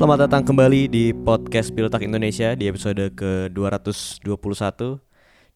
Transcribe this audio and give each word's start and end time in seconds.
selamat 0.00 0.32
datang 0.32 0.48
kembali 0.48 0.88
di 0.88 1.12
podcast 1.12 1.76
Pilotak 1.76 2.00
Indonesia 2.00 2.56
di 2.56 2.72
episode 2.72 3.12
ke-221 3.20 4.96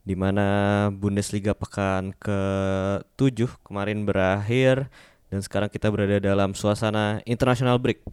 di 0.05 0.13
mana 0.13 0.49
Bundesliga 0.93 1.57
pekan 1.57 2.13
ke-7 2.13 3.49
kemarin 3.65 4.05
berakhir 4.05 4.93
dan 5.33 5.41
sekarang 5.41 5.73
kita 5.73 5.89
berada 5.89 6.21
dalam 6.21 6.53
suasana 6.53 7.25
international 7.25 7.81
break. 7.81 8.05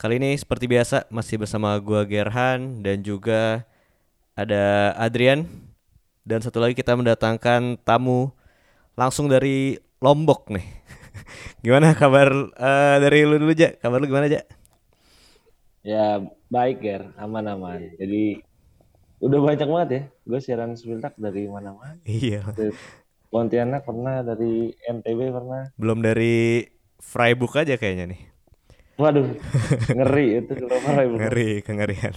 Kali 0.00 0.16
ini 0.16 0.32
seperti 0.32 0.64
biasa 0.64 1.12
masih 1.12 1.36
bersama 1.36 1.76
gua 1.76 2.08
Gerhan 2.08 2.80
dan 2.80 3.04
juga 3.04 3.68
ada 4.32 4.96
Adrian 4.96 5.44
dan 6.24 6.40
satu 6.40 6.56
lagi 6.64 6.72
kita 6.72 6.96
mendatangkan 6.96 7.76
tamu 7.84 8.32
langsung 8.96 9.28
dari 9.28 9.76
Lombok 10.00 10.56
nih. 10.56 10.64
gimana 11.68 11.92
kabar 11.92 12.32
uh, 12.48 12.96
dari 12.96 13.28
lu 13.28 13.36
dulu 13.36 13.52
aja? 13.52 13.76
Kabar 13.76 14.00
lu 14.00 14.08
gimana 14.08 14.24
aja? 14.24 14.40
Ya 15.80 16.20
baik 16.52 16.84
Ger, 16.84 17.08
aman-aman. 17.16 17.96
Jadi 17.96 18.44
udah 19.20 19.38
banyak 19.40 19.68
banget 19.68 19.88
ya. 19.88 20.02
Gue 20.28 20.40
siaran 20.44 20.76
sepintak 20.76 21.16
dari 21.16 21.48
mana-mana. 21.48 21.96
Iya. 22.04 22.44
Dari 22.52 22.72
Pontianak 23.30 23.86
pernah, 23.86 24.26
dari 24.26 24.74
NTB 24.74 25.20
pernah. 25.30 25.70
Belum 25.78 26.02
dari 26.02 26.66
Freiburg 26.98 27.62
aja 27.62 27.78
kayaknya 27.78 28.10
nih. 28.10 28.20
Waduh, 29.00 29.32
ngeri 29.96 30.44
itu 30.44 30.52
kalau 30.58 30.80
Freiburg. 30.82 31.20
Ngeri, 31.22 31.50
kengerian. 31.64 32.14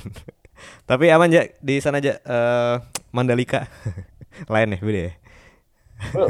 Tapi 0.89 1.13
aman 1.13 1.31
aja 1.31 1.47
di 1.61 1.79
sana 1.79 2.01
aja 2.01 2.19
uh, 2.25 2.81
Mandalika. 3.13 3.69
Lain 4.51 4.73
ya, 4.73 4.79
beda 4.81 5.01
ya. 5.07 5.13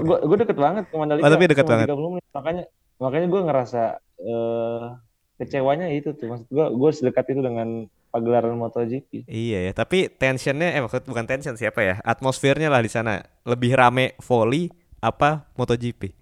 Gue 0.03 0.37
deket 0.37 0.57
banget 0.59 0.85
ke 0.91 0.95
Mandalika. 0.99 1.25
Oh, 1.25 1.31
tapi 1.31 1.49
deket 1.49 1.65
banget. 1.65 1.87
30 1.89 2.13
menit. 2.13 2.27
Makanya 2.35 2.63
makanya 3.01 3.27
gue 3.31 3.41
ngerasa 3.41 3.83
uh, 4.21 4.83
kecewanya 5.41 5.89
itu 5.89 6.13
tuh 6.13 6.29
maksud 6.29 6.47
gue 6.47 6.65
gue 6.73 6.89
sedekat 6.93 7.25
itu 7.33 7.41
dengan 7.41 7.89
pagelaran 8.13 8.53
MotoGP. 8.53 9.25
Iya 9.25 9.59
ya, 9.69 9.71
tapi 9.73 10.05
tensionnya 10.05 10.69
eh 10.69 10.81
maksud 10.85 11.09
bukan 11.09 11.25
tension 11.25 11.57
siapa 11.57 11.81
ya? 11.81 11.95
Atmosfernya 12.05 12.69
lah 12.69 12.85
di 12.85 12.91
sana 12.93 13.25
lebih 13.41 13.73
rame 13.73 14.13
volley 14.21 14.69
apa 15.01 15.49
MotoGP? 15.57 16.13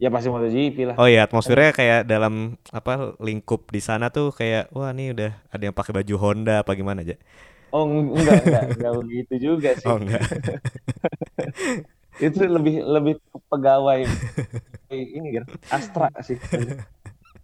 Ya 0.00 0.08
pasti 0.08 0.32
MotoGP 0.32 0.76
lah. 0.88 0.96
Oh 0.96 1.04
iya, 1.04 1.28
atmosfernya 1.28 1.76
kayak 1.76 2.00
dalam 2.08 2.56
apa 2.72 3.12
lingkup 3.20 3.68
di 3.68 3.84
sana 3.84 4.08
tuh 4.08 4.32
kayak 4.32 4.72
wah 4.72 4.88
nih 4.96 5.12
udah 5.12 5.30
ada 5.52 5.62
yang 5.68 5.76
pakai 5.76 5.92
baju 5.92 6.14
Honda 6.16 6.64
apa 6.64 6.72
gimana 6.72 7.04
aja. 7.04 7.20
Oh 7.70 7.84
enggak 7.84 8.40
enggak 8.48 8.64
enggak 8.74 8.92
begitu 9.04 9.34
juga 9.36 9.70
sih. 9.76 9.86
Oh 9.86 10.00
enggak. 10.00 10.24
itu 12.24 12.40
lebih 12.40 12.84
lebih 12.84 13.14
pegawai 13.52 14.08
ini 14.90 15.28
kan 15.36 15.44
Astra 15.68 16.08
sih. 16.24 16.40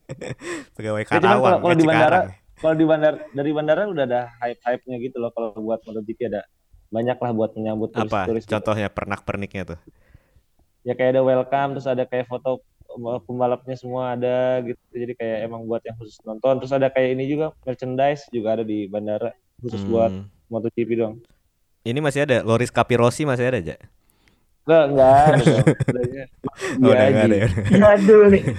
Pegawai 0.76 1.02
Ya, 1.02 1.08
Karawang. 1.08 1.40
kalau, 1.40 1.58
kalau 1.60 1.72
eh, 1.72 1.76
di 1.76 1.84
bandara, 1.84 2.18
kalau 2.56 2.74
di 2.74 2.84
bandara 2.84 3.16
dari 3.30 3.50
bandara 3.50 3.80
udah 3.86 4.04
ada 4.04 4.20
hype-hype-nya 4.38 4.96
gitu 5.00 5.16
loh. 5.16 5.30
Kalau 5.30 5.52
buat 5.56 5.80
MotoGP 5.82 6.20
ada 6.26 6.42
banyak 6.86 7.16
lah 7.16 7.30
buat 7.32 7.50
menyambut 7.52 7.90
Apa 7.92 8.24
turis-turis. 8.24 8.44
contohnya 8.46 8.88
pernak-perniknya 8.88 9.62
tuh? 9.66 9.78
Ya 10.82 10.92
kayak 10.92 11.14
ada 11.14 11.22
welcome, 11.22 11.74
terus 11.74 11.86
ada 11.86 12.02
kayak 12.02 12.26
foto 12.26 12.62
pembalapnya 13.22 13.74
semua 13.74 14.14
ada 14.14 14.62
gitu. 14.62 14.78
Jadi 14.90 15.12
kayak 15.14 15.38
emang 15.44 15.64
buat 15.64 15.82
yang 15.82 15.96
khusus 15.96 16.16
nonton. 16.22 16.56
Terus 16.58 16.72
ada 16.72 16.88
kayak 16.88 17.12
ini 17.12 17.24
juga 17.26 17.50
merchandise 17.60 18.24
juga 18.30 18.54
ada 18.54 18.62
di 18.62 18.86
bandara 18.86 19.34
khusus 19.58 19.82
buat 19.82 20.08
Hmm. 20.08 20.30
MotoGP 20.46 20.90
doang. 20.94 21.18
Ini 21.82 21.98
masih 21.98 22.22
ada 22.22 22.40
Loris 22.40 22.70
Capirossi 22.70 23.22
masih 23.22 23.46
ada 23.46 23.58
aja. 23.58 23.76
Enggak, 24.62 24.84
enggak 24.88 25.22
dong. 25.36 25.46
Adanya 25.90 26.24
Oh, 26.56 26.86
udah 26.86 26.94
Biaji. 26.94 27.10
nggak 27.10 27.26
ada 27.26 27.36
ya. 27.36 27.48
Aduh 27.92 28.22
nih. 28.26 28.42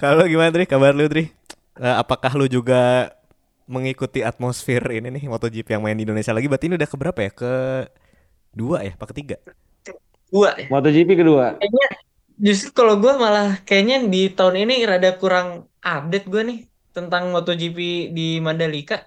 Kalau 0.00 0.24
gimana 0.24 0.48
Tri? 0.48 0.64
Kabar 0.64 0.96
lu 0.96 1.04
Tri? 1.12 1.28
Eh, 1.76 1.96
apakah 2.00 2.32
lu 2.32 2.48
juga 2.48 3.12
mengikuti 3.68 4.24
atmosfer 4.24 4.80
ini 4.96 5.12
nih 5.12 5.28
MotoGP 5.28 5.76
yang 5.76 5.84
main 5.84 5.92
di 5.92 6.08
Indonesia 6.08 6.32
lagi? 6.32 6.48
Berarti 6.48 6.72
ini 6.72 6.80
udah 6.80 6.88
keberapa 6.88 7.20
ya? 7.20 7.30
Ke 7.36 7.52
dua 8.56 8.80
ya? 8.80 8.96
Apa 8.96 9.12
ketiga? 9.12 9.36
Dua 10.32 10.56
ya. 10.56 10.72
MotoGP 10.72 11.20
kedua. 11.20 11.60
Kayaknya 11.60 11.86
justru 12.40 12.72
kalau 12.72 12.96
gue 12.96 13.12
malah 13.12 13.60
kayaknya 13.68 14.08
di 14.08 14.32
tahun 14.32 14.64
ini 14.64 14.88
rada 14.88 15.20
kurang 15.20 15.68
update 15.84 16.32
gue 16.32 16.42
nih 16.48 16.58
tentang 16.96 17.28
MotoGP 17.28 18.08
di 18.16 18.40
Mandalika. 18.40 19.04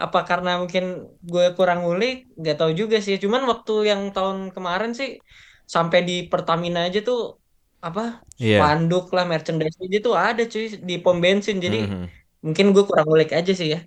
Apa 0.00 0.24
karena 0.24 0.56
mungkin 0.64 1.12
gue 1.20 1.52
kurang 1.52 1.84
ngulik? 1.84 2.32
Gak 2.40 2.56
tahu 2.56 2.72
juga 2.72 3.04
sih. 3.04 3.20
Cuman 3.20 3.44
waktu 3.44 3.92
yang 3.92 4.08
tahun 4.16 4.48
kemarin 4.56 4.96
sih 4.96 5.20
sampai 5.68 6.08
di 6.08 6.24
Pertamina 6.24 6.88
aja 6.88 7.04
tuh 7.04 7.41
apa 7.86 8.00
Iya. 8.38 8.80
spanduk 8.80 9.02
lah 9.14 9.24
merchandise 9.32 9.76
tuh 10.06 10.14
ada 10.26 10.42
cuy 10.52 10.64
di 10.88 10.94
pom 11.02 11.16
bensin. 11.24 11.56
Jadi 11.64 11.76
Mhm. 11.76 12.10
mungkin 12.44 12.66
gue 12.74 12.82
kurang 12.88 13.06
ngulik 13.08 13.30
aja 13.38 13.50
sih 13.58 13.68
ya. 13.74 13.78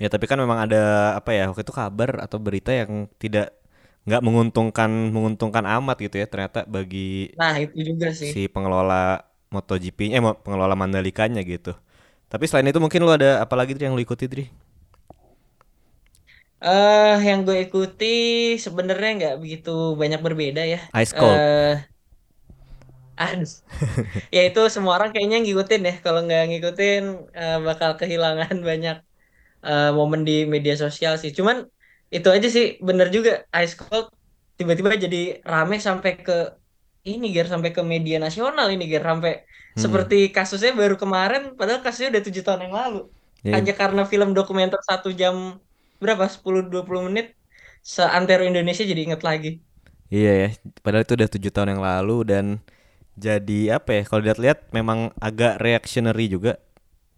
Ya 0.00 0.08
tapi 0.10 0.24
kan 0.26 0.38
memang 0.42 0.58
ada 0.66 0.78
apa 1.18 1.30
ya 1.36 1.42
waktu 1.48 1.62
itu 1.62 1.74
kabar 1.74 2.10
atau 2.24 2.38
berita 2.42 2.70
yang 2.74 3.06
tidak 3.22 3.54
nggak 4.06 4.22
menguntungkan 4.26 4.90
menguntungkan 5.14 5.62
amat 5.78 5.96
gitu 6.02 6.16
ya 6.22 6.26
ternyata 6.26 6.66
bagi 6.66 7.30
Nah 7.38 7.52
itu 7.64 7.76
juga 7.88 8.06
sih. 8.20 8.32
si 8.32 8.46
pengelola 8.50 9.22
MotoGP-nya 9.52 10.16
eh 10.22 10.24
pengelola 10.44 10.74
Mandalikanya 10.78 11.40
gitu. 11.44 11.76
Tapi 12.32 12.44
selain 12.48 12.68
itu 12.72 12.80
mungkin 12.82 13.00
lu 13.04 13.12
ada 13.12 13.44
apa 13.44 13.54
lagi 13.58 13.76
yang 13.78 13.94
lu 13.96 14.02
ikuti 14.02 14.26
Tri? 14.30 14.44
Eh 16.64 17.08
yang 17.28 17.38
gue 17.46 17.56
ikuti 17.64 18.04
sebenarnya 18.64 19.08
nggak 19.16 19.34
begitu 19.42 19.70
banyak 20.00 20.20
berbeda 20.26 20.60
ya. 20.72 20.78
Ice 20.94 21.12
Cold. 21.12 21.42
Eh, 21.46 21.91
aduh. 23.20 23.50
ya 24.34 24.40
itu 24.48 24.60
semua 24.74 24.92
orang 24.96 25.10
kayaknya 25.14 25.36
ngikutin 25.44 25.80
ya. 25.88 25.92
Kalau 26.04 26.18
nggak 26.26 26.40
ngikutin 26.50 27.00
eh, 27.38 27.54
bakal 27.66 27.90
kehilangan 28.00 28.54
banyak 28.68 28.96
eh, 29.66 29.84
momen 29.98 30.20
di 30.28 30.32
media 30.54 30.74
sosial 30.84 31.14
sih. 31.22 31.30
Cuman 31.38 31.56
itu 32.16 32.28
aja 32.36 32.48
sih 32.56 32.64
bener 32.88 33.08
juga 33.16 33.30
Ice 33.62 33.74
Cold 33.80 34.06
tiba-tiba 34.58 34.90
jadi 35.06 35.18
rame 35.52 35.76
sampai 35.88 36.12
ke 36.26 36.32
ini 37.10 37.26
Ger 37.34 37.46
sampai 37.54 37.70
ke 37.76 37.82
media 37.94 38.16
nasional 38.24 38.66
ini 38.74 38.84
Ger 38.92 39.04
sampai 39.10 39.32
Hmm. 39.74 39.82
seperti 39.84 40.16
kasusnya 40.36 40.70
baru 40.80 40.94
kemarin 41.02 41.42
padahal 41.58 41.80
kasusnya 41.84 42.08
udah 42.14 42.24
tujuh 42.28 42.42
tahun 42.46 42.60
yang 42.66 42.74
lalu 42.80 42.98
Ya, 43.44 43.54
hanya 43.54 43.72
karena 43.80 44.02
film 44.12 44.28
dokumenter 44.38 44.80
satu 44.90 45.08
jam 45.20 45.36
berapa 46.02 46.24
10-20 46.34 47.02
menit 47.08 47.26
seantero 47.94 48.42
Indonesia 48.50 48.84
jadi 48.90 49.00
inget 49.06 49.22
lagi 49.30 49.48
Iya 50.14 50.30
ya, 50.42 50.46
padahal 50.84 51.04
itu 51.08 51.14
udah 51.18 51.30
tujuh 51.34 51.50
tahun 51.54 51.68
yang 51.76 51.82
lalu 51.88 52.12
dan 52.30 52.44
jadi 53.16 53.76
apa 53.76 54.00
ya? 54.00 54.02
Kalau 54.08 54.20
dilihat-lihat 54.24 54.72
memang 54.72 55.12
agak 55.20 55.60
reactionary 55.60 56.32
juga 56.32 56.56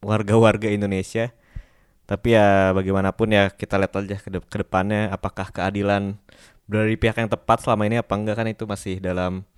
warga-warga 0.03 0.69
Indonesia. 0.71 1.31
Tapi 2.05 2.37
ya 2.37 2.77
bagaimanapun 2.77 3.33
ya 3.33 3.49
kita 3.49 3.81
lihat 3.81 3.97
aja 3.97 4.17
ke, 4.21 4.29
de- 4.29 4.45
ke 4.45 4.57
depannya 4.61 5.09
apakah 5.09 5.49
keadilan 5.49 6.21
di 6.69 6.97
pihak 7.01 7.17
yang 7.17 7.33
tepat 7.33 7.65
selama 7.65 7.89
ini 7.89 7.97
apa 8.01 8.13
enggak 8.13 8.37
kan 8.37 8.49
itu 8.49 8.65
masih 8.69 9.01
dalam 9.01 9.49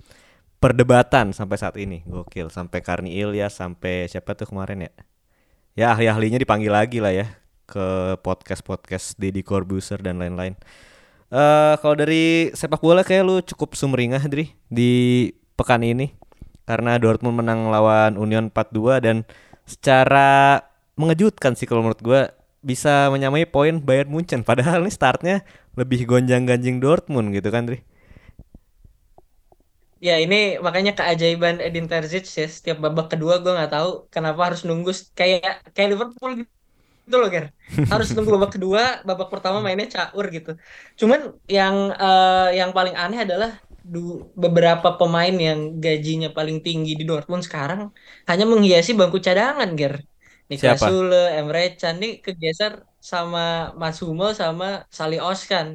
perdebatan 0.63 1.35
sampai 1.35 1.57
saat 1.59 1.75
ini. 1.75 2.07
Gokil, 2.07 2.55
sampai 2.55 2.79
Karni 2.87 3.19
Ilyas, 3.19 3.59
sampai 3.59 4.07
siapa 4.07 4.39
tuh 4.39 4.47
kemarin 4.47 4.87
ya? 4.87 4.93
Ya 5.77 5.87
ahli-ahlinya 5.93 6.39
dipanggil 6.39 6.71
lagi 6.71 7.03
lah 7.03 7.13
ya 7.13 7.27
ke 7.67 8.15
podcast-podcast 8.23 9.19
Deddy 9.19 9.43
Corbuzier 9.43 9.99
dan 9.99 10.23
lain-lain. 10.23 10.55
Eh 11.35 11.75
kalau 11.83 11.99
dari 11.99 12.55
sepak 12.55 12.79
bola 12.79 13.03
kayak 13.03 13.23
lu 13.27 13.43
cukup 13.43 13.75
sumringah 13.75 14.23
Dri 14.31 14.55
di 14.71 15.35
pekan 15.59 15.83
ini 15.83 16.15
karena 16.69 16.99
Dortmund 17.03 17.39
menang 17.41 17.71
lawan 17.73 18.19
Union 18.19 18.51
4-2 18.51 18.99
dan 19.07 19.17
secara 19.67 20.63
mengejutkan 21.01 21.55
sih 21.59 21.67
kalau 21.69 21.83
menurut 21.87 22.03
gua 22.03 22.23
bisa 22.67 23.09
menyamai 23.15 23.47
poin 23.47 23.79
Bayern 23.79 24.11
Munchen. 24.11 24.43
Padahal 24.49 24.83
ini 24.85 24.93
startnya 24.93 25.47
lebih 25.79 26.05
gonjang-ganjing 26.11 26.83
Dortmund 26.83 27.31
gitu 27.37 27.49
kan 27.55 27.69
Dri. 27.69 27.79
ya 30.07 30.13
ini 30.25 30.37
makanya 30.67 30.93
keajaiban 30.99 31.57
Edin 31.67 31.87
Terzic 31.91 32.25
ya 32.41 32.47
setiap 32.57 32.77
babak 32.85 33.07
kedua 33.13 33.35
gue 33.43 33.53
nggak 33.57 33.71
tahu 33.75 33.89
kenapa 34.15 34.41
harus 34.47 34.61
nunggu 34.69 34.91
kayak 35.19 35.41
kayak 35.75 35.89
Liverpool 35.93 36.33
gitu 37.07 37.17
loh 37.21 37.29
Ger. 37.35 37.45
Harus 37.91 38.07
nunggu 38.15 38.31
babak 38.37 38.51
kedua 38.57 38.83
babak 39.09 39.29
pertama 39.33 39.59
mainnya 39.65 39.87
caur 39.95 40.25
gitu. 40.37 40.51
Cuman 41.01 41.21
yang 41.57 41.75
eh, 42.03 42.47
yang 42.59 42.71
paling 42.77 42.95
aneh 43.03 43.19
adalah 43.27 43.51
du- 43.93 44.21
beberapa 44.43 44.89
pemain 44.99 45.35
yang 45.47 45.59
gajinya 45.85 46.29
paling 46.39 46.57
tinggi 46.67 46.91
di 46.99 47.05
Dortmund 47.09 47.43
sekarang 47.49 47.81
hanya 48.31 48.45
menghiasi 48.53 48.91
bangku 48.99 49.19
cadangan 49.27 49.69
Ger 49.79 49.95
Niklas? 50.51 50.83
Sule, 50.85 51.17
Emre 51.39 51.61
Can 51.81 51.95
ini 52.01 52.07
kegeser 52.25 52.73
sama 53.11 53.39
Mas 53.81 53.97
Hummel 54.03 54.31
sama 54.43 54.67
Sali 54.99 55.17
Oskan. 55.29 55.67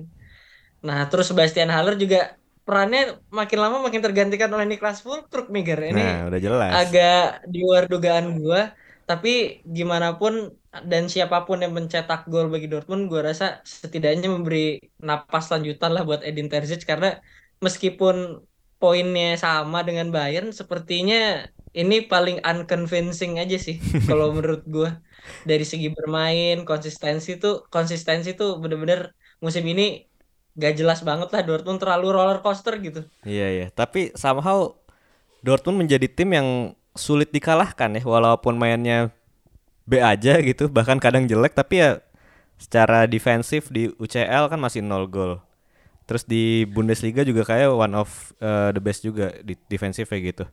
Nah, 0.88 1.00
terus 1.10 1.26
Sebastian 1.32 1.70
Haller 1.76 1.96
juga 2.04 2.18
perannya 2.66 3.00
makin 3.40 3.58
lama 3.64 3.78
makin 3.86 4.02
tergantikan 4.06 4.50
oleh 4.56 4.66
Niklas 4.72 4.98
Füllkrug 5.06 5.46
nih, 5.54 5.62
Ger. 5.68 5.80
Ini 5.92 6.02
Nah, 6.02 6.14
udah 6.28 6.40
jelas. 6.46 6.82
agak 6.82 7.12
di 7.52 7.58
luar 7.66 7.84
dugaan 7.92 8.26
gua, 8.42 8.60
tapi 9.10 9.30
gimana 9.78 10.08
pun 10.20 10.34
dan 10.92 11.04
siapa 11.14 11.38
pun 11.48 11.58
yang 11.64 11.74
mencetak 11.78 12.20
gol 12.32 12.46
bagi 12.54 12.68
Dortmund, 12.72 13.04
gua 13.12 13.22
rasa 13.30 13.46
setidaknya 13.82 14.28
memberi 14.36 14.60
napas 15.08 15.46
lanjutan 15.54 15.90
lah 15.96 16.02
buat 16.08 16.22
Edin 16.28 16.48
Terzic 16.52 16.82
karena 16.90 17.08
meskipun 17.62 18.42
poinnya 18.82 19.38
sama 19.38 19.86
dengan 19.86 20.10
Bayern 20.10 20.50
sepertinya 20.50 21.46
ini 21.72 22.04
paling 22.04 22.42
unconvincing 22.44 23.40
aja 23.40 23.56
sih 23.56 23.78
kalau 24.10 24.34
menurut 24.36 24.66
gua. 24.68 25.00
Dari 25.46 25.62
segi 25.62 25.94
bermain 25.94 26.66
konsistensi 26.66 27.38
tuh 27.38 27.70
konsistensi 27.70 28.34
tuh 28.34 28.58
bener-bener 28.58 29.14
musim 29.38 29.62
ini 29.70 30.10
gak 30.58 30.82
jelas 30.82 31.00
banget 31.06 31.30
lah 31.32 31.42
Dortmund 31.46 31.78
terlalu 31.78 32.10
roller 32.12 32.42
coaster 32.42 32.76
gitu. 32.82 33.06
Iya 33.24 33.48
iya, 33.54 33.68
tapi 33.70 34.12
somehow 34.18 34.74
Dortmund 35.46 35.86
menjadi 35.86 36.10
tim 36.10 36.34
yang 36.34 36.48
sulit 36.98 37.30
dikalahkan 37.32 38.02
ya 38.02 38.04
walaupun 38.04 38.58
mainnya 38.58 39.14
B 39.86 40.02
aja 40.02 40.42
gitu, 40.42 40.68
bahkan 40.68 40.98
kadang 40.98 41.30
jelek 41.30 41.54
tapi 41.54 41.86
ya 41.86 42.02
secara 42.60 43.06
defensif 43.10 43.70
di 43.74 43.90
UCL 43.98 44.50
kan 44.52 44.60
masih 44.60 44.82
nol 44.86 45.06
gol. 45.06 45.42
Terus 46.12 46.28
di 46.28 46.68
Bundesliga 46.68 47.24
juga 47.24 47.48
kayak 47.48 47.72
one 47.72 47.96
of 47.96 48.36
uh, 48.44 48.76
the 48.76 48.84
best 48.84 49.08
juga 49.08 49.32
di 49.40 49.56
defensif 49.72 50.12
kayak 50.12 50.36
gitu. 50.36 50.44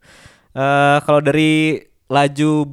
Eh 0.55 0.99
kalau 1.03 1.19
dari 1.19 1.83
laju 2.07 2.71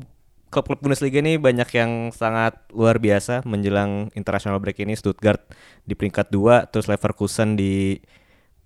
klub-klub 0.54 0.86
Bundesliga 0.86 1.18
ini 1.18 1.42
banyak 1.42 1.66
yang 1.74 2.14
sangat 2.14 2.62
luar 2.70 3.02
biasa 3.02 3.42
menjelang 3.50 4.14
international 4.14 4.62
break 4.62 4.86
ini 4.86 4.94
Stuttgart 4.94 5.42
di 5.82 5.98
peringkat 5.98 6.30
2 6.30 6.70
terus 6.70 6.86
Leverkusen 6.86 7.58
di 7.58 7.98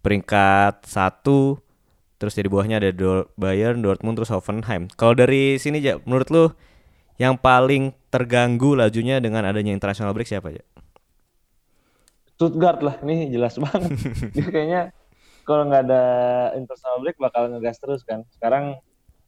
peringkat 0.04 0.84
1 0.84 2.20
terus 2.20 2.36
di 2.36 2.52
bawahnya 2.52 2.84
ada 2.84 2.92
Bayern, 3.40 3.80
Dortmund 3.80 4.20
terus 4.20 4.36
Hoffenheim. 4.36 4.92
Kalau 5.00 5.16
dari 5.16 5.56
sini 5.56 5.80
ja, 5.80 5.96
menurut 6.04 6.28
lu 6.28 6.46
yang 7.16 7.40
paling 7.40 7.96
terganggu 8.12 8.76
lajunya 8.76 9.24
dengan 9.24 9.48
adanya 9.48 9.72
international 9.72 10.12
break 10.12 10.28
siapa 10.28 10.52
aja? 10.52 10.64
Stuttgart 12.40 12.80
lah 12.80 12.96
ini 13.04 13.28
jelas 13.28 13.60
banget. 13.68 13.92
Dia 14.36 14.48
kayaknya 14.48 14.82
kalau 15.44 15.68
nggak 15.68 15.92
ada 15.92 16.04
international 16.56 17.04
break 17.04 17.20
bakal 17.20 17.52
ngegas 17.52 17.84
terus 17.84 18.00
kan. 18.08 18.24
Sekarang 18.32 18.80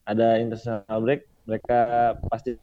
ada 0.07 0.39
international 0.39 0.99
break, 1.03 1.27
mereka 1.43 2.15
pasti 2.31 2.55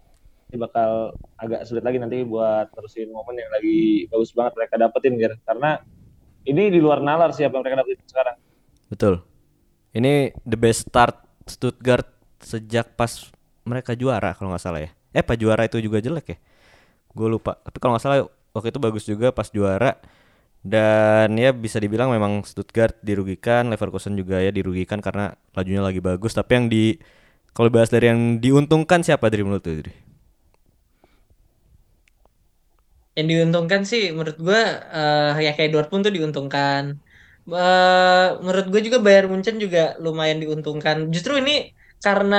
bakal 0.57 1.13
agak 1.37 1.69
sulit 1.69 1.85
lagi 1.85 2.01
nanti 2.01 2.25
buat 2.25 2.73
terusin 2.73 3.13
momen 3.13 3.37
yang 3.37 3.53
lagi 3.53 4.09
bagus 4.09 4.33
banget 4.33 4.57
mereka 4.57 4.75
dapetin 4.81 5.21
Ger. 5.21 5.37
Karena 5.45 5.85
ini 6.49 6.73
di 6.73 6.81
luar 6.81 7.05
nalar 7.05 7.37
siapa 7.37 7.53
yang 7.53 7.69
mereka 7.69 7.85
dapetin 7.85 8.09
sekarang. 8.09 8.37
Betul. 8.89 9.21
Ini 9.93 10.33
the 10.49 10.57
best 10.57 10.89
start 10.89 11.29
Stuttgart 11.45 12.09
sejak 12.41 12.97
pas 12.97 13.29
mereka 13.69 13.93
juara 13.93 14.33
kalau 14.33 14.49
nggak 14.49 14.65
salah 14.65 14.81
ya. 14.81 14.97
Eh 15.13 15.21
pas 15.21 15.37
juara 15.37 15.69
itu 15.69 15.77
juga 15.77 16.01
jelek 16.01 16.27
ya. 16.33 16.39
Gue 17.13 17.29
lupa. 17.29 17.61
Tapi 17.61 17.77
kalau 17.77 17.93
nggak 17.93 18.05
salah 18.09 18.25
waktu 18.57 18.73
itu 18.73 18.81
bagus 18.81 19.05
juga 19.05 19.29
pas 19.29 19.53
juara. 19.53 20.01
Dan 20.63 21.39
ya 21.39 21.51
bisa 21.55 21.79
dibilang 21.79 22.11
memang 22.13 22.43
Stuttgart 22.45 22.99
dirugikan, 23.01 23.71
Leverkusen 23.73 24.19
juga 24.19 24.43
ya 24.43 24.51
dirugikan 24.53 24.99
karena 25.01 25.33
lajunya 25.57 25.83
lagi 25.85 26.01
bagus. 26.03 26.35
Tapi 26.35 26.51
yang 26.59 26.67
di 26.69 26.99
kalau 27.57 27.71
bahas 27.73 27.91
dari 27.91 28.11
yang 28.11 28.43
diuntungkan 28.43 29.01
siapa 29.07 29.31
dari 29.33 29.43
menurut 29.47 29.65
lu? 29.67 29.91
Yang 33.17 33.27
diuntungkan 33.33 33.83
sih 33.91 34.03
menurut 34.15 34.37
gua 34.47 34.61
eh, 34.95 35.47
ya 35.47 35.51
kayak 35.57 35.71
Dortmund 35.75 36.03
tuh 36.07 36.15
diuntungkan 36.17 36.83
Eh, 37.49 38.27
menurut 38.45 38.67
gue 38.73 38.81
juga 38.87 38.99
Bayern 39.05 39.29
Munchen 39.33 39.57
juga 39.65 39.97
lumayan 40.05 40.37
diuntungkan 40.43 40.97
justru 41.15 41.33
ini 41.41 41.53
karena 42.05 42.37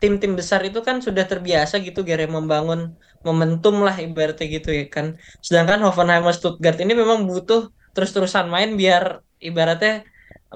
tim-tim 0.00 0.32
besar 0.40 0.60
itu 0.68 0.78
kan 0.88 0.96
sudah 1.06 1.24
terbiasa 1.30 1.74
gitu 1.86 2.00
gara 2.10 2.24
membangun 2.36 2.80
momentum 3.26 3.74
lah 3.86 3.94
ibaratnya 4.04 4.46
gitu 4.56 4.68
ya 4.78 4.84
kan. 4.94 5.06
Sedangkan 5.46 5.78
Hoffenheim 5.84 6.24
Stuttgart 6.38 6.78
ini 6.84 6.92
memang 7.02 7.18
butuh 7.30 7.60
terus-terusan 7.94 8.46
main 8.54 8.70
biar 8.80 9.04
ibaratnya 9.48 9.90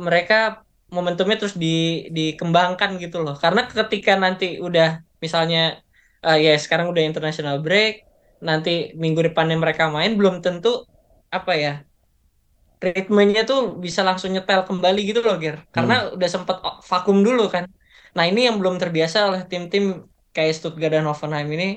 mereka 0.06 0.35
momentumnya 0.97 1.37
terus 1.41 1.56
di, 1.65 1.67
dikembangkan 2.17 2.91
gitu 3.03 3.17
loh. 3.25 3.35
Karena 3.43 3.61
ketika 3.79 4.12
nanti 4.23 4.44
udah 4.67 4.87
misalnya 5.25 5.59
eh, 6.27 6.37
ya 6.44 6.50
sekarang 6.65 6.87
udah 6.93 7.03
international 7.09 7.56
break 7.65 7.93
nanti 8.47 8.71
minggu 9.03 9.21
depannya 9.27 9.56
mereka 9.65 9.85
main 9.97 10.12
belum 10.19 10.35
tentu 10.44 10.69
apa 11.37 11.53
ya 11.65 11.71
ritmenya 12.85 13.41
tuh 13.49 13.59
bisa 13.85 14.00
langsung 14.09 14.31
nyetel 14.35 14.61
kembali 14.69 14.99
gitu 15.09 15.21
loh 15.27 15.35
Ger. 15.43 15.56
Karena 15.75 15.94
udah 16.17 16.29
sempet 16.35 16.56
o- 16.67 16.79
vakum 16.91 17.19
dulu 17.27 17.43
kan 17.55 17.65
nah 18.17 18.25
ini 18.29 18.49
yang 18.49 18.56
belum 18.61 18.76
terbiasa 18.82 19.29
oleh 19.29 19.43
tim-tim 19.50 20.05
kayak 20.37 20.53
Stuttgart 20.56 20.93
dan 20.93 21.05
Hoffenheim 21.09 21.49
ini 21.56 21.69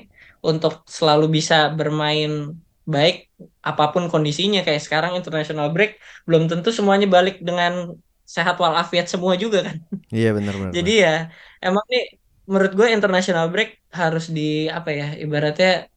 untuk 0.44 0.84
selalu 0.88 1.26
bisa 1.36 1.72
bermain 1.72 2.56
baik 2.86 3.28
apa 3.60 3.84
pun 3.92 4.06
kondisinya. 4.12 4.62
Kayak 4.66 4.82
sekarang 4.86 5.12
international 5.18 5.74
break 5.74 5.98
belum 6.28 6.46
tentu 6.50 6.70
semuanya 6.70 7.06
balik 7.10 7.42
dengan 7.42 7.98
sehat 8.26 8.56
walafiat 8.58 9.06
semua 9.10 9.34
juga 9.38 9.66
kan? 9.66 9.76
Iya 10.10 10.34
benar 10.34 10.54
benar. 10.58 10.72
jadi 10.74 10.92
ya 11.04 11.14
emang 11.62 11.84
nih 11.92 12.04
menurut 12.46 12.72
gue 12.78 12.88
international 12.94 13.46
break 13.50 13.70
harus 13.90 14.30
di 14.30 14.70
apa 14.70 14.90
ya 14.94 15.06
ibaratnya 15.18 15.90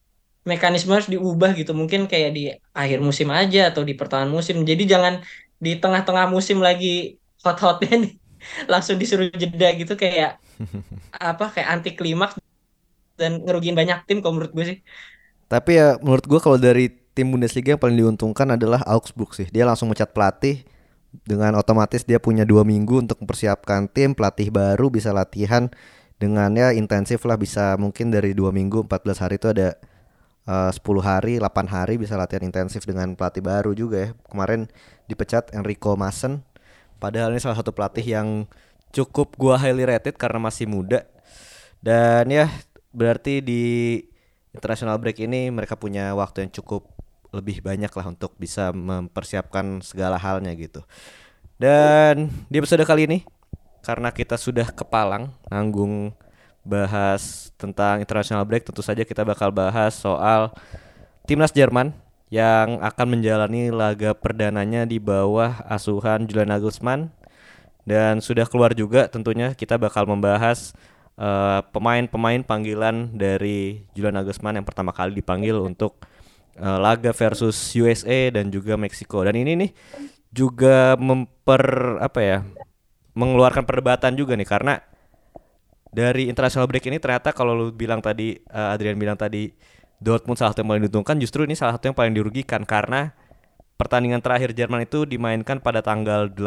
mekanisme 0.50 0.92
harus 0.98 1.10
diubah 1.14 1.52
gitu. 1.60 1.72
Mungkin 1.78 2.10
kayak 2.12 2.32
di 2.38 2.42
akhir 2.74 3.00
musim 3.06 3.30
aja 3.30 3.70
atau 3.70 3.82
di 3.86 3.94
pertengahan 3.94 4.32
musim. 4.34 4.56
Jadi 4.66 4.84
jangan 4.90 5.14
di 5.62 5.78
tengah-tengah 5.78 6.26
musim 6.32 6.58
lagi 6.64 7.20
hot-hotnya 7.44 7.94
nih 8.04 8.14
langsung 8.72 8.96
disuruh 9.00 9.30
jeda 9.32 9.74
gitu 9.76 9.94
kayak 9.94 10.40
apa 11.16 11.46
kayak 11.56 11.68
anti 11.70 11.92
klimaks 11.96 12.36
dan 13.20 13.44
ngerugiin 13.44 13.76
banyak 13.76 14.08
tim 14.08 14.24
kalau 14.24 14.40
menurut 14.40 14.54
gue 14.56 14.66
sih. 14.76 14.80
Tapi 15.50 15.82
ya 15.82 15.98
menurut 16.00 16.26
gua 16.30 16.40
kalau 16.40 16.62
dari 16.62 16.94
tim 17.18 17.34
Bundesliga 17.34 17.76
yang 17.76 17.82
paling 17.82 17.98
diuntungkan 17.98 18.54
adalah 18.54 18.86
Augsburg 18.86 19.34
sih. 19.34 19.50
Dia 19.50 19.66
langsung 19.66 19.90
mecat 19.90 20.14
pelatih. 20.14 20.64
Dengan 21.10 21.58
otomatis 21.58 22.06
dia 22.06 22.22
punya 22.22 22.46
dua 22.46 22.62
minggu 22.62 23.02
untuk 23.02 23.18
mempersiapkan 23.26 23.90
tim 23.90 24.14
pelatih 24.14 24.54
baru 24.54 24.94
bisa 24.94 25.10
latihan 25.10 25.74
dengan 26.22 26.54
ya 26.54 26.70
intensif 26.70 27.26
lah. 27.26 27.34
Bisa 27.34 27.74
mungkin 27.82 28.14
dari 28.14 28.38
dua 28.38 28.54
minggu 28.54 28.86
14 28.86 29.26
hari 29.26 29.42
itu 29.42 29.50
ada 29.50 29.74
eh, 30.46 30.70
10 30.70 30.78
hari 31.02 31.42
8 31.42 31.66
hari 31.66 31.98
bisa 31.98 32.14
latihan 32.14 32.46
intensif 32.46 32.86
dengan 32.86 33.18
pelatih 33.18 33.42
baru 33.42 33.74
juga 33.74 33.98
ya. 34.06 34.10
Kemarin 34.30 34.70
dipecat 35.10 35.50
Enrico 35.58 35.98
Maassen 35.98 36.46
padahal 37.00 37.32
ini 37.34 37.42
salah 37.42 37.58
satu 37.58 37.72
pelatih 37.72 38.06
yang 38.06 38.46
cukup 38.94 39.34
gua 39.40 39.56
highly 39.58 39.88
rated 39.88 40.20
karena 40.20 40.38
masih 40.38 40.68
muda 40.70 41.08
dan 41.80 42.28
ya 42.28 42.52
berarti 42.92 43.40
di 43.40 43.64
international 44.52 45.00
break 45.00 45.24
ini 45.24 45.48
mereka 45.54 45.80
punya 45.80 46.12
waktu 46.18 46.48
yang 46.48 46.52
cukup 46.52 46.90
lebih 47.30 47.62
banyak 47.62 47.90
lah 47.94 48.06
untuk 48.10 48.34
bisa 48.42 48.74
mempersiapkan 48.74 49.86
segala 49.86 50.18
halnya 50.18 50.50
gitu. 50.58 50.82
Dan 51.60 52.34
di 52.50 52.58
episode 52.58 52.82
kali 52.88 53.06
ini 53.06 53.20
karena 53.86 54.10
kita 54.10 54.36
sudah 54.36 54.68
kepalang 54.74 55.30
nanggung 55.48 56.12
bahas 56.66 57.54
tentang 57.56 58.04
international 58.04 58.44
break 58.44 58.68
tentu 58.68 58.84
saja 58.84 59.08
kita 59.08 59.24
bakal 59.24 59.54
bahas 59.54 59.96
soal 59.96 60.52
timnas 61.24 61.56
Jerman 61.56 61.96
yang 62.30 62.78
akan 62.82 63.18
menjalani 63.18 63.74
laga 63.74 64.14
perdananya 64.14 64.86
di 64.86 65.02
bawah 65.02 65.66
asuhan 65.66 66.30
Julian 66.30 66.54
Nagelsmann 66.54 67.10
dan 67.90 68.22
sudah 68.22 68.46
keluar 68.46 68.78
juga 68.78 69.10
tentunya 69.10 69.58
kita 69.58 69.82
bakal 69.82 70.06
membahas 70.06 70.78
eh, 71.18 71.60
pemain-pemain 71.74 72.46
panggilan 72.46 73.18
dari 73.18 73.82
Julian 73.98 74.22
Nagelsmann 74.22 74.62
yang 74.62 74.68
pertama 74.68 74.94
kali 74.94 75.18
dipanggil 75.18 75.58
untuk 75.58 75.98
eh, 76.54 76.78
laga 76.78 77.10
versus 77.18 77.58
USA 77.74 78.30
dan 78.30 78.54
juga 78.54 78.78
Meksiko. 78.78 79.26
Dan 79.26 79.34
ini 79.42 79.66
nih 79.66 79.72
juga 80.30 80.94
memper 81.02 81.98
apa 81.98 82.22
ya? 82.22 82.40
mengeluarkan 83.18 83.68
perdebatan 83.68 84.16
juga 84.16 84.38
nih 84.38 84.48
karena 84.48 84.80
dari 85.90 86.30
international 86.30 86.70
break 86.70 86.88
ini 86.88 87.02
ternyata 87.02 87.34
kalau 87.34 87.58
lu 87.58 87.68
bilang 87.74 88.00
tadi 88.00 88.38
eh, 88.38 88.74
Adrian 88.74 88.96
bilang 88.96 89.18
tadi 89.18 89.50
Dortmund 90.00 90.40
salah 90.40 90.56
satu 90.56 90.64
yang 90.64 90.72
paling 90.72 90.84
diuntungkan 90.88 91.16
justru 91.20 91.44
ini 91.44 91.60
salah 91.60 91.76
satu 91.76 91.92
yang 91.92 91.98
paling 91.98 92.16
dirugikan 92.16 92.64
karena 92.64 93.12
pertandingan 93.76 94.24
terakhir 94.24 94.56
Jerman 94.56 94.88
itu 94.88 95.04
dimainkan 95.04 95.60
pada 95.60 95.84
tanggal 95.84 96.32
18 96.32 96.40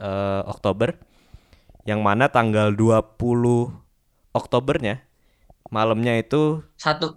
eh, 0.00 0.42
Oktober 0.48 0.96
yang 1.84 2.00
mana 2.00 2.28
tanggal 2.32 2.72
20 2.72 3.16
Oktobernya 4.32 5.04
malamnya 5.68 6.16
itu 6.16 6.64
satu 6.80 7.16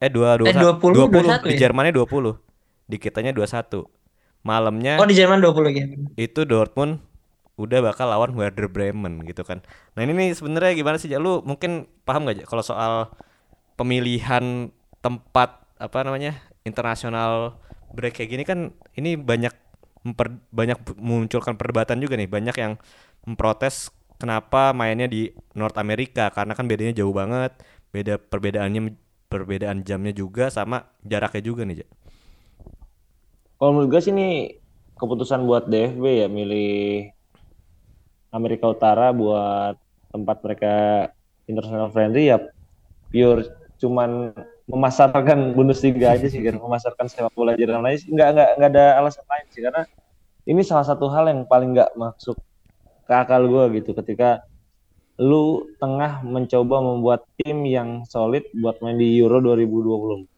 eh 0.00 0.08
dua 0.08 0.40
dua 0.40 0.48
Eh, 0.48 0.56
20, 0.56 1.44
21 1.44 1.52
di 1.52 1.54
ya? 1.56 1.68
Jermannya 1.68 1.92
20 1.92 2.88
di 2.88 2.96
kitanya 2.96 3.32
21 3.36 3.84
malamnya 4.44 4.96
oh 4.96 5.08
di 5.08 5.16
Jerman 5.16 5.44
20 5.44 5.76
ya 5.76 5.84
itu 6.16 6.48
Dortmund 6.48 7.04
udah 7.58 7.90
bakal 7.90 8.06
lawan 8.06 8.38
Werder 8.38 8.70
Bremen 8.70 9.26
gitu 9.26 9.42
kan. 9.42 9.58
Nah 9.98 10.06
ini 10.06 10.14
nih 10.14 10.28
sebenarnya 10.38 10.78
gimana 10.78 10.94
sih? 10.94 11.10
Ja? 11.10 11.18
Lu 11.18 11.42
mungkin 11.42 11.90
paham 12.06 12.30
gak 12.30 12.38
aja 12.38 12.44
kalau 12.46 12.62
soal 12.62 12.92
pemilihan 13.78 14.74
tempat 14.98 15.62
apa 15.78 15.98
namanya 16.02 16.34
internasional 16.66 17.62
break 17.94 18.18
kayak 18.18 18.30
gini 18.34 18.42
kan 18.44 18.58
ini 18.98 19.14
banyak 19.14 19.54
memper, 20.02 20.42
banyak 20.50 20.78
munculkan 20.98 21.54
perdebatan 21.54 22.02
juga 22.02 22.18
nih. 22.18 22.26
Banyak 22.26 22.56
yang 22.58 22.72
memprotes 23.22 23.94
kenapa 24.18 24.74
mainnya 24.74 25.06
di 25.06 25.30
North 25.54 25.78
America 25.78 26.28
karena 26.34 26.58
kan 26.58 26.66
bedanya 26.66 26.98
jauh 26.98 27.14
banget. 27.14 27.54
Beda 27.94 28.18
perbedaannya 28.18 28.92
perbedaan 29.30 29.86
jamnya 29.86 30.12
juga 30.12 30.50
sama 30.50 30.90
jaraknya 31.06 31.42
juga 31.46 31.62
nih. 31.64 31.86
Kalau 33.58 33.70
menurut 33.74 33.88
gue 33.94 34.00
sih 34.02 34.12
ini 34.12 34.58
keputusan 34.98 35.46
buat 35.46 35.70
DFB 35.70 36.26
ya 36.26 36.28
milih 36.28 37.10
Amerika 38.34 38.70
Utara 38.70 39.14
buat 39.14 39.78
tempat 40.10 40.36
mereka 40.42 40.74
international 41.48 41.90
friendly 41.94 42.28
ya 42.34 42.38
pure 43.08 43.57
cuman 43.78 44.34
memasarkan 44.66 45.54
Bundesliga 45.54 46.18
aja 46.18 46.26
sih 46.26 46.42
kan 46.42 46.58
memasarkan 46.58 47.06
sepak 47.06 47.32
bola 47.32 47.54
Jerman 47.54 47.86
lain 47.86 47.98
nggak 48.04 48.28
nggak 48.34 48.50
nggak 48.58 48.70
ada 48.74 48.86
alasan 48.98 49.24
lain 49.30 49.46
sih 49.54 49.62
karena 49.62 49.86
ini 50.48 50.64
salah 50.64 50.84
satu 50.88 51.12
hal 51.12 51.28
yang 51.28 51.44
paling 51.44 51.76
nggak 51.76 51.92
masuk 51.92 52.40
ke 53.08 53.12
akal 53.12 53.44
gue 53.44 53.80
gitu. 53.80 53.92
Ketika 53.92 54.44
lu 55.20 55.68
tengah 55.76 56.24
mencoba 56.24 56.80
membuat 56.80 57.20
tim 57.36 57.68
yang 57.68 58.08
solid 58.08 58.48
buat 58.56 58.78
main 58.80 58.96
di 58.96 59.18
Euro 59.18 59.42
2024 59.42 60.30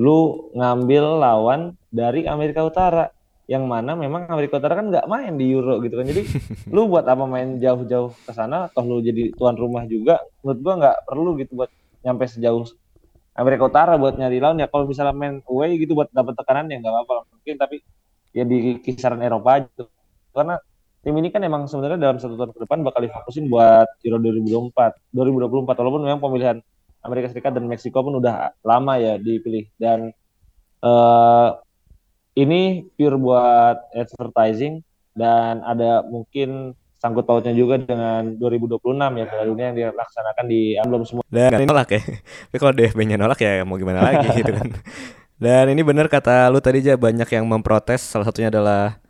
lu 0.00 0.50
ngambil 0.56 1.20
lawan 1.20 1.60
dari 1.92 2.24
Amerika 2.24 2.64
Utara 2.64 3.12
yang 3.48 3.68
mana 3.68 3.92
memang 3.92 4.24
Amerika 4.32 4.56
Utara 4.56 4.80
kan 4.80 4.88
nggak 4.88 5.06
main 5.08 5.36
di 5.36 5.48
Euro 5.48 5.80
gitu 5.80 5.96
kan. 5.96 6.08
Jadi 6.08 6.22
lu 6.74 6.88
buat 6.92 7.08
apa 7.08 7.24
main 7.24 7.56
jauh-jauh 7.56 8.12
ke 8.12 8.32
sana 8.36 8.68
toh 8.72 8.84
lu 8.84 9.00
jadi 9.00 9.32
tuan 9.32 9.56
rumah 9.56 9.88
juga 9.88 10.20
menurut 10.44 10.60
gua 10.60 10.74
nggak 10.76 10.96
perlu 11.08 11.30
gitu 11.40 11.52
buat 11.56 11.70
nyampe 12.02 12.26
sejauh 12.28 12.66
Amerika 13.32 13.64
Utara 13.66 13.96
buat 13.96 14.18
nyari 14.18 14.38
lawan 14.42 14.60
ya 14.60 14.68
kalau 14.68 14.84
misalnya 14.84 15.16
main 15.16 15.40
away 15.48 15.80
gitu 15.80 15.96
buat 15.96 16.12
dapat 16.12 16.36
tekanan 16.36 16.68
ya 16.68 16.82
nggak 16.82 16.92
apa-apa 16.92 17.14
mungkin 17.32 17.54
tapi 17.56 17.76
ya 18.36 18.44
di 18.44 18.82
kisaran 18.84 19.24
Eropa 19.24 19.64
gitu 19.64 19.88
karena 20.36 20.60
tim 21.02 21.14
ini 21.16 21.28
kan 21.32 21.40
emang 21.42 21.64
sebenarnya 21.66 21.98
dalam 21.98 22.18
satu 22.20 22.36
tahun 22.36 22.50
ke 22.54 22.60
depan 22.68 22.78
bakal 22.84 23.00
difokusin 23.02 23.48
buat 23.48 23.88
Euro 24.04 24.18
2024 24.20 25.16
2024 25.16 25.80
walaupun 25.80 26.02
memang 26.04 26.20
pemilihan 26.20 26.58
Amerika 27.02 27.34
Serikat 27.34 27.52
dan 27.58 27.66
Meksiko 27.66 27.98
pun 28.00 28.22
udah 28.22 28.54
lama 28.62 28.94
ya 28.96 29.18
dipilih. 29.18 29.66
Dan 29.74 30.14
uh, 30.86 31.58
ini 32.38 32.86
pure 32.94 33.18
buat 33.18 33.90
advertising 33.92 34.86
dan 35.12 35.60
ada 35.66 36.06
mungkin 36.06 36.78
sangkut 37.02 37.26
pautnya 37.26 37.50
juga 37.50 37.82
dengan 37.82 38.38
2026 38.38 38.78
ya 38.94 39.24
Piala 39.26 39.44
Dunia 39.50 39.74
yang 39.74 39.76
dilaksanakan 39.90 40.44
di 40.46 40.78
belum 40.78 41.02
semua. 41.02 41.26
Dan 41.26 41.58
ini 41.58 41.66
nolak 41.66 41.90
ya. 41.90 42.00
Tapi 42.46 42.56
kalau 42.62 42.72
DFB-nya 42.78 43.18
nolak 43.18 43.42
ya 43.42 43.66
mau 43.66 43.74
gimana 43.74 44.06
lagi 44.06 44.30
gitu 44.38 44.54
kan. 44.54 44.70
Dan 45.34 45.74
ini 45.74 45.82
benar 45.82 46.06
kata 46.06 46.46
lu 46.54 46.62
tadi 46.62 46.78
aja 46.78 46.94
banyak 46.94 47.26
yang 47.26 47.42
memprotes 47.50 48.06
salah 48.06 48.22
satunya 48.30 48.54
adalah 48.54 49.02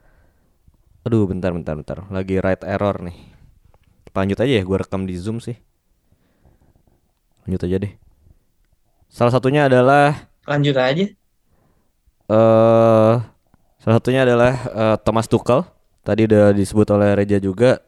Aduh 1.04 1.28
bentar 1.28 1.52
bentar 1.52 1.76
bentar 1.76 1.98
lagi 2.08 2.40
right 2.40 2.64
error 2.64 2.96
nih. 3.04 3.18
Lanjut 4.16 4.40
aja 4.40 4.52
ya 4.56 4.62
gue 4.64 4.76
rekam 4.80 5.04
di 5.04 5.12
Zoom 5.20 5.36
sih. 5.44 5.60
Lanjut 7.44 7.60
aja 7.68 7.76
deh. 7.76 7.92
Salah 9.12 9.36
satunya 9.36 9.68
adalah 9.68 10.32
Lanjut 10.48 10.80
aja. 10.80 11.04
eh 12.30 12.32
uh, 12.32 13.20
salah 13.82 13.94
satunya 14.00 14.24
adalah 14.24 14.52
uh, 14.72 14.96
Thomas 14.96 15.28
Tuchel 15.28 15.66
tadi 16.02 16.26
udah 16.26 16.54
disebut 16.54 16.86
oleh 16.94 17.14
Reja 17.18 17.38
juga 17.38 17.82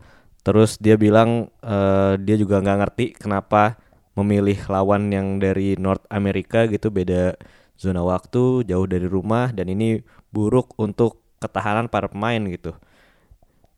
terus 0.44 0.76
dia 0.78 0.94
bilang 0.94 1.50
uh, 1.64 2.14
dia 2.20 2.36
juga 2.38 2.60
nggak 2.60 2.78
ngerti 2.80 3.06
kenapa 3.16 3.78
memilih 4.14 4.58
lawan 4.70 5.10
yang 5.10 5.42
dari 5.42 5.74
North 5.74 6.06
America 6.10 6.66
gitu 6.70 6.90
beda 6.90 7.34
zona 7.74 8.06
waktu 8.06 8.62
jauh 8.70 8.86
dari 8.86 9.10
rumah 9.10 9.50
dan 9.50 9.66
ini 9.66 9.98
buruk 10.30 10.78
untuk 10.78 11.22
ketahanan 11.42 11.90
para 11.90 12.06
pemain 12.06 12.40
gitu. 12.46 12.72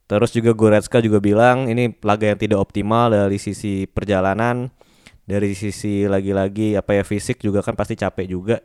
Terus 0.06 0.30
juga 0.30 0.54
Goretzka 0.54 1.02
juga 1.02 1.18
bilang 1.18 1.66
ini 1.66 1.90
laga 2.04 2.30
yang 2.30 2.38
tidak 2.38 2.62
optimal 2.62 3.10
dari 3.10 3.42
sisi 3.42 3.90
perjalanan 3.90 4.70
dari 5.26 5.58
sisi 5.58 6.06
lagi-lagi 6.06 6.78
apa 6.78 6.94
ya 6.94 7.02
fisik 7.02 7.42
juga 7.42 7.58
kan 7.64 7.74
pasti 7.74 7.98
capek 7.98 8.26
juga. 8.30 8.56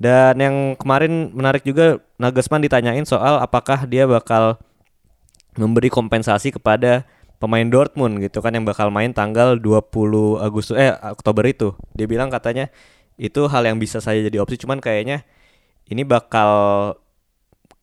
Dan 0.00 0.38
yang 0.40 0.56
kemarin 0.78 1.34
menarik 1.34 1.66
juga 1.66 2.00
Nagelsmann 2.16 2.64
ditanyain 2.64 3.04
soal 3.04 3.42
apakah 3.42 3.84
dia 3.84 4.06
bakal 4.08 4.56
memberi 5.58 5.90
kompensasi 5.90 6.54
kepada 6.54 7.06
pemain 7.40 7.64
Dortmund 7.64 8.20
gitu 8.20 8.44
kan 8.44 8.52
yang 8.52 8.68
bakal 8.68 8.92
main 8.92 9.10
tanggal 9.16 9.56
20 9.56 10.44
Agustus 10.44 10.76
eh 10.76 10.92
Oktober 10.92 11.44
itu. 11.48 11.74
Dia 11.96 12.06
bilang 12.06 12.28
katanya 12.28 12.68
itu 13.16 13.48
hal 13.48 13.64
yang 13.66 13.80
bisa 13.80 13.98
saja 14.00 14.20
jadi 14.20 14.40
opsi 14.40 14.60
cuman 14.60 14.80
kayaknya 14.80 15.24
ini 15.90 16.02
bakal 16.06 16.52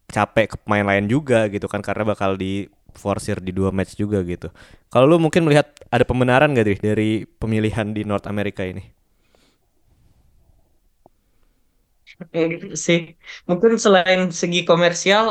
capek 0.07 0.55
ke 0.55 0.57
pemain 0.63 0.87
lain 0.87 1.05
juga 1.11 1.51
gitu 1.51 1.67
kan 1.67 1.83
karena 1.83 2.07
bakal 2.07 2.39
di 2.39 2.71
forsir 2.95 3.37
di 3.43 3.51
dua 3.53 3.69
match 3.69 3.93
juga 3.99 4.23
gitu. 4.25 4.49
Kalau 4.89 5.05
lu 5.05 5.17
mungkin 5.21 5.45
melihat 5.45 5.69
ada 5.93 6.03
pembenaran 6.07 6.55
gak 6.55 6.65
dari 6.65 6.77
dari 6.81 7.11
pemilihan 7.27 7.93
di 7.93 8.01
North 8.07 8.25
America 8.25 8.65
ini? 8.65 8.97
Eh, 12.33 12.73
sih 12.73 13.13
mungkin 13.45 13.77
selain 13.77 14.33
segi 14.33 14.65
komersial 14.65 15.25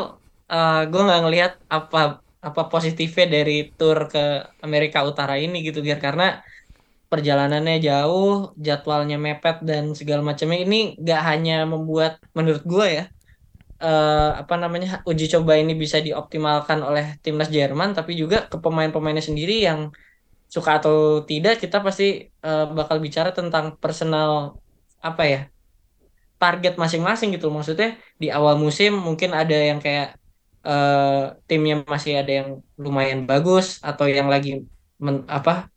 uh, 0.47 0.81
gue 0.87 1.01
nggak 1.03 1.21
ngelihat 1.23 1.53
apa 1.67 2.23
apa 2.47 2.61
positifnya 2.73 3.25
dari 3.35 3.53
tour 3.77 3.97
ke 4.13 4.19
Amerika 4.65 4.99
Utara 5.09 5.35
ini 5.45 5.55
gitu 5.67 5.79
biar 5.87 5.99
karena 6.05 6.23
perjalanannya 7.11 7.75
jauh, 7.87 8.51
jadwalnya 8.67 9.15
mepet 9.25 9.63
dan 9.69 9.83
segala 9.99 10.21
macamnya. 10.29 10.59
Ini 10.65 10.79
nggak 11.01 11.21
hanya 11.29 11.53
membuat 11.71 12.11
menurut 12.37 12.63
gue 12.67 12.87
ya 12.97 13.03
uh, 13.81 14.29
apa 14.41 14.55
namanya 14.57 14.87
uji 15.09 15.25
coba 15.33 15.51
ini 15.61 15.73
bisa 15.77 15.97
dioptimalkan 16.01 16.79
oleh 16.89 17.05
timnas 17.23 17.49
Jerman 17.57 17.89
tapi 17.97 18.11
juga 18.21 18.37
ke 18.51 18.57
pemain-pemainnya 18.63 19.23
sendiri 19.29 19.53
yang 19.67 19.79
suka 20.47 20.79
atau 20.79 20.95
tidak 21.29 21.59
kita 21.63 21.77
pasti 21.83 22.31
uh, 22.47 22.71
bakal 22.71 22.97
bicara 23.03 23.29
tentang 23.35 23.75
personal 23.83 24.55
apa 25.03 25.23
ya 25.27 25.41
target 26.41 26.73
masing-masing 26.77 27.33
gitu. 27.35 27.47
Maksudnya 27.49 27.97
di 28.21 28.27
awal 28.37 28.55
musim 28.63 28.91
mungkin 29.07 29.33
ada 29.33 29.57
yang 29.69 29.79
kayak 29.81 30.17
uh, 30.67 31.39
timnya 31.47 31.87
masih 31.87 32.19
ada 32.19 32.31
yang 32.43 32.49
lumayan 32.75 33.23
bagus 33.23 33.79
atau 33.79 34.05
yang 34.11 34.27
lagi 34.27 34.67
men, 34.99 35.23
apa 35.31 35.71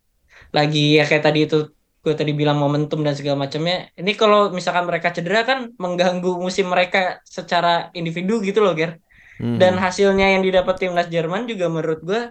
lagi 0.50 0.98
ya 0.98 1.06
kayak 1.06 1.24
tadi 1.24 1.46
itu 1.46 1.70
gue 2.00 2.14
tadi 2.16 2.32
bilang 2.32 2.56
momentum 2.56 3.04
dan 3.04 3.14
segala 3.14 3.46
macamnya 3.46 3.92
ini 3.94 4.16
kalau 4.16 4.50
misalkan 4.50 4.88
mereka 4.88 5.12
cedera 5.12 5.46
kan 5.46 5.70
mengganggu 5.76 6.40
musim 6.40 6.72
mereka 6.72 7.20
secara 7.22 7.92
individu 7.94 8.40
gitu 8.40 8.64
loh 8.64 8.72
Ger 8.74 8.98
hmm. 9.38 9.60
dan 9.60 9.76
hasilnya 9.76 10.34
yang 10.34 10.42
didapat 10.42 10.80
timnas 10.80 11.12
Jerman 11.12 11.44
juga 11.46 11.68
menurut 11.68 12.00
gue 12.02 12.22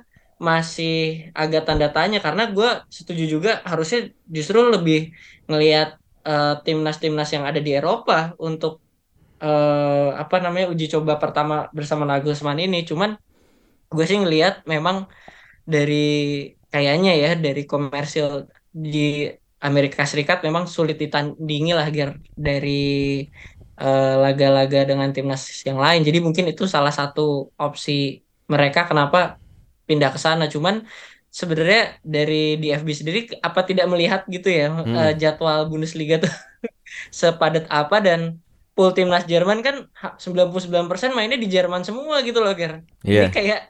masih 0.41 1.29
agak 1.35 1.67
tanda 1.67 1.91
tanya 1.91 2.23
karena 2.23 2.49
gue 2.49 2.69
setuju 2.89 3.27
juga 3.27 3.51
harusnya 3.67 4.09
justru 4.25 4.63
lebih 4.63 5.11
ngelihat 5.51 5.99
uh, 6.25 6.63
timnas-timnas 6.63 7.29
yang 7.35 7.43
ada 7.43 7.59
di 7.59 7.75
Eropa 7.75 8.33
untuk 8.39 8.79
uh, 9.41 10.15
apa 10.15 10.35
namanya 10.43 10.67
uji 10.71 10.91
coba 10.91 11.19
pertama 11.19 11.67
bersama 11.71 12.03
Nagelsmann 12.07 12.59
ini. 12.59 12.83
Cuman 12.87 13.15
gue 13.89 14.05
sih 14.05 14.19
ngelihat 14.19 14.63
memang 14.69 15.09
dari 15.65 16.05
kayaknya 16.69 17.17
ya 17.17 17.31
dari 17.33 17.65
komersil 17.65 18.45
di 18.69 19.25
Amerika 19.59 20.07
Serikat 20.07 20.39
memang 20.45 20.69
sulit 20.69 20.95
ditandingi 20.95 21.73
lah 21.75 21.91
Ger 21.91 22.15
dari 22.31 23.25
eh, 23.75 24.15
laga-laga 24.23 24.85
uh, 24.85 24.87
dengan 24.87 25.09
timnas 25.11 25.43
yang 25.67 25.79
lain. 25.81 26.01
Jadi 26.07 26.19
mungkin 26.23 26.45
itu 26.47 26.63
salah 26.69 26.93
satu 26.95 27.51
opsi 27.59 28.23
mereka 28.47 28.87
kenapa 28.87 29.41
pindah 29.83 30.15
ke 30.15 30.19
sana. 30.21 30.47
Cuman 30.47 30.85
sebenarnya 31.29 32.01
dari 32.01 32.57
DFB 32.57 32.89
sendiri 32.89 33.19
apa 33.45 33.61
tidak 33.61 33.85
melihat 33.85 34.25
gitu 34.25 34.49
ya 34.49 34.73
hmm. 34.73 34.95
uh, 34.97 35.13
jadwal 35.13 35.69
Bundesliga 35.69 36.17
tuh 36.25 36.33
sepadat 37.13 37.69
apa 37.69 38.01
dan 38.01 38.41
full 38.79 38.95
timnas 38.95 39.27
Jerman 39.27 39.59
kan 39.59 39.91
99% 40.15 41.11
mainnya 41.11 41.35
di 41.35 41.51
Jerman 41.51 41.83
semua 41.83 42.23
gitu 42.23 42.39
loh, 42.39 42.55
Ger. 42.55 42.87
Yeah. 43.03 43.27
Ini 43.27 43.35
kayak 43.35 43.61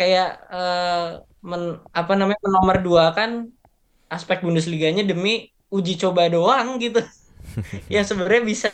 kayak 0.00 0.28
uh, 0.48 1.20
men, 1.44 1.84
apa 1.92 2.16
namanya 2.16 2.40
nomor 2.48 2.80
dua 2.80 3.12
kan 3.12 3.52
aspek 4.08 4.40
Bundesliganya 4.40 5.04
demi 5.04 5.52
uji 5.68 6.00
coba 6.00 6.32
doang 6.32 6.80
gitu. 6.80 7.04
yang 7.92 8.08
sebenarnya 8.08 8.40
bisa 8.40 8.72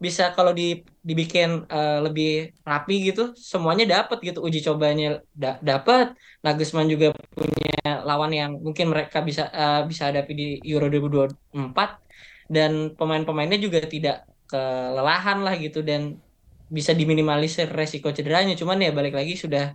bisa 0.00 0.32
kalau 0.32 0.56
di 0.56 0.80
dibikin 1.04 1.68
uh, 1.68 2.00
lebih 2.00 2.56
rapi 2.64 3.12
gitu 3.12 3.36
semuanya 3.36 4.00
dapat 4.00 4.24
gitu 4.24 4.40
uji 4.40 4.64
cobanya 4.64 5.20
da 5.36 5.60
dapat 5.60 6.16
Nagelsmann 6.40 6.88
juga 6.88 7.12
punya 7.36 8.00
lawan 8.08 8.32
yang 8.32 8.56
mungkin 8.56 8.88
mereka 8.88 9.20
bisa 9.20 9.52
uh, 9.52 9.84
bisa 9.84 10.08
hadapi 10.08 10.32
di 10.32 10.48
Euro 10.64 10.88
2024 10.88 12.48
dan 12.48 12.96
pemain-pemainnya 12.96 13.60
juga 13.60 13.84
tidak 13.84 14.24
kelelahan 14.54 15.42
lah 15.42 15.58
gitu 15.58 15.82
dan 15.82 16.22
bisa 16.70 16.94
diminimalisir 16.94 17.66
resiko 17.74 18.14
cederanya. 18.14 18.54
Cuman 18.54 18.78
ya 18.78 18.94
balik 18.94 19.18
lagi 19.18 19.34
sudah 19.34 19.74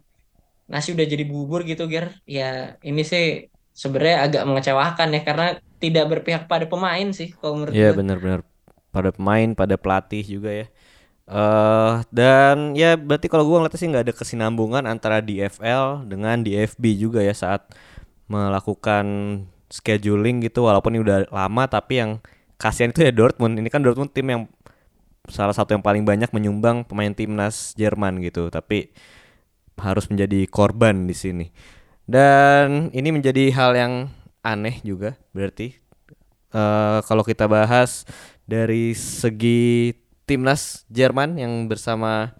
nasi 0.71 0.95
udah 0.95 1.03
jadi 1.03 1.27
bubur 1.27 1.67
gitu 1.67 1.91
Ger. 1.91 2.15
Ya 2.23 2.79
ini 2.79 3.03
sih 3.03 3.51
sebenarnya 3.75 4.17
agak 4.23 4.43
mengecewakan 4.47 5.09
ya 5.11 5.21
karena 5.27 5.47
tidak 5.83 6.05
berpihak 6.07 6.47
pada 6.47 6.67
pemain 6.67 7.11
sih 7.11 7.35
kalau 7.35 7.59
menurut 7.59 7.75
Iya 7.75 7.91
benar-benar. 7.91 8.47
Pada 8.89 9.09
pemain 9.11 9.49
pada 9.51 9.75
pelatih 9.75 10.23
juga 10.23 10.51
ya. 10.51 10.67
Uh, 11.29 12.01
dan 12.09 12.73
ya 12.73 12.97
berarti 12.97 13.29
kalau 13.29 13.45
gue 13.45 13.53
ngeliatnya 13.53 13.77
sih 13.77 13.85
nggak 13.85 14.05
ada 14.09 14.15
kesinambungan 14.17 14.83
antara 14.89 15.21
DFL 15.21 16.09
dengan 16.09 16.41
DFB 16.41 16.97
juga 16.97 17.21
ya 17.21 17.37
saat 17.37 17.69
melakukan 18.25 19.05
scheduling 19.69 20.41
gitu. 20.41 20.65
Walaupun 20.65 20.97
ini 20.97 21.05
udah 21.05 21.29
lama 21.29 21.69
tapi 21.69 22.01
yang 22.01 22.11
kasihan 22.57 22.89
itu 22.89 23.05
ya 23.05 23.13
Dortmund. 23.13 23.61
Ini 23.61 23.69
kan 23.69 23.85
Dortmund 23.85 24.09
tim 24.11 24.25
yang 24.25 24.41
salah 25.29 25.55
satu 25.55 25.77
yang 25.77 25.85
paling 25.85 26.03
banyak 26.03 26.29
menyumbang 26.33 26.85
pemain 26.85 27.13
timnas 27.13 27.73
Jerman 27.77 28.21
gitu, 28.21 28.49
tapi 28.49 28.93
harus 29.79 30.09
menjadi 30.11 30.43
korban 30.51 31.07
di 31.07 31.15
sini. 31.15 31.47
Dan 32.09 32.89
ini 32.91 33.09
menjadi 33.13 33.53
hal 33.53 33.71
yang 33.77 33.93
aneh 34.41 34.81
juga 34.81 35.19
berarti 35.35 35.75
uh, 36.53 37.03
kalau 37.05 37.21
kita 37.21 37.45
bahas 37.45 38.07
dari 38.49 38.97
segi 38.97 39.93
timnas 40.25 40.85
Jerman 40.89 41.37
yang 41.37 41.53
bersama 41.69 42.33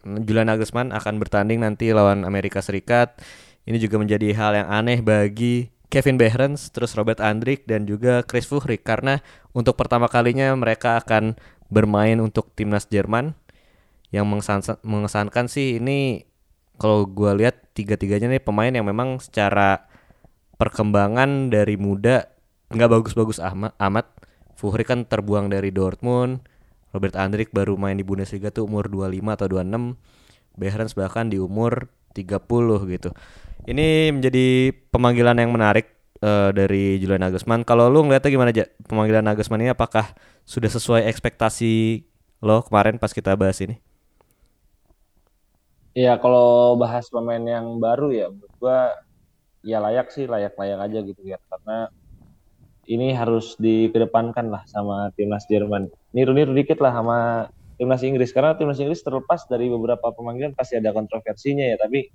Julian 0.00 0.48
Nagelsmann 0.48 0.94
akan 0.94 1.20
bertanding 1.20 1.60
nanti 1.60 1.92
lawan 1.92 2.24
Amerika 2.24 2.64
Serikat. 2.64 3.20
Ini 3.66 3.76
juga 3.82 3.98
menjadi 4.00 4.30
hal 4.32 4.56
yang 4.56 4.68
aneh 4.70 5.02
bagi 5.02 5.68
Kevin 5.90 6.16
Behrens, 6.16 6.70
terus 6.70 6.94
Robert 6.96 7.20
Andrik 7.20 7.66
dan 7.66 7.84
juga 7.84 8.22
Chris 8.24 8.46
Fuhrig 8.46 8.80
karena 8.80 9.20
untuk 9.52 9.76
pertama 9.76 10.06
kalinya 10.08 10.54
mereka 10.54 11.02
akan 11.02 11.36
bermain 11.72 12.18
untuk 12.22 12.52
timnas 12.54 12.86
Jerman. 12.90 13.34
Yang 14.14 14.26
mengesankan 14.86 15.46
sih 15.50 15.82
ini 15.82 16.24
kalau 16.78 17.08
gue 17.08 17.32
lihat 17.42 17.74
tiga-tiganya 17.74 18.30
nih 18.30 18.42
pemain 18.44 18.70
yang 18.70 18.86
memang 18.86 19.18
secara 19.18 19.88
perkembangan 20.56 21.52
dari 21.52 21.76
muda 21.76 22.30
nggak 22.72 22.90
bagus-bagus 22.90 23.42
amat. 23.42 24.06
Fuhri 24.56 24.88
kan 24.88 25.04
terbuang 25.04 25.52
dari 25.52 25.68
Dortmund 25.68 26.40
Robert 26.96 27.12
Andrik 27.20 27.52
baru 27.52 27.76
main 27.76 28.00
di 28.00 28.06
Bundesliga 28.08 28.48
tuh 28.48 28.64
umur 28.64 28.88
25 28.88 29.36
atau 29.36 29.46
26 29.52 30.00
Behrens 30.56 30.96
bahkan 30.96 31.28
di 31.28 31.36
umur 31.36 31.92
30 32.16 32.40
gitu. 32.88 33.12
Ini 33.68 34.16
menjadi 34.16 34.72
pemanggilan 34.88 35.36
yang 35.36 35.52
menarik 35.52 35.95
uh, 36.22 36.50
dari 36.52 37.00
Julian 37.00 37.24
Nagelsmann. 37.24 37.64
Kalau 37.66 37.88
lu 37.88 38.04
ngeliatnya 38.04 38.30
gimana 38.30 38.50
aja 38.52 38.64
pemanggilan 38.86 39.24
Nagelsmann 39.24 39.64
ini 39.64 39.72
apakah 39.72 40.12
sudah 40.46 40.70
sesuai 40.70 41.08
ekspektasi 41.10 42.04
lo 42.44 42.62
kemarin 42.64 43.00
pas 43.00 43.10
kita 43.10 43.34
bahas 43.34 43.58
ini? 43.64 43.80
Iya, 45.96 46.20
kalau 46.20 46.76
bahas 46.76 47.08
pemain 47.08 47.40
yang 47.40 47.80
baru 47.80 48.12
ya, 48.12 48.28
menurut 48.28 48.52
gua 48.60 48.92
ya 49.64 49.80
layak 49.80 50.12
sih, 50.12 50.28
layak-layak 50.28 50.76
aja 50.76 50.98
gitu 51.00 51.22
ya. 51.24 51.40
Karena 51.48 51.88
ini 52.84 53.16
harus 53.16 53.56
dikedepankan 53.56 54.52
lah 54.52 54.62
sama 54.68 55.08
timnas 55.16 55.48
Jerman. 55.48 55.88
Niru-niru 56.12 56.52
dikit 56.52 56.84
lah 56.84 56.92
sama 56.92 57.48
timnas 57.80 58.04
Inggris. 58.04 58.28
Karena 58.36 58.52
timnas 58.60 58.76
Inggris 58.76 59.00
terlepas 59.00 59.48
dari 59.48 59.72
beberapa 59.72 60.12
pemanggilan 60.12 60.52
pasti 60.52 60.76
ada 60.76 60.92
kontroversinya 60.92 61.64
ya, 61.64 61.80
tapi 61.80 62.12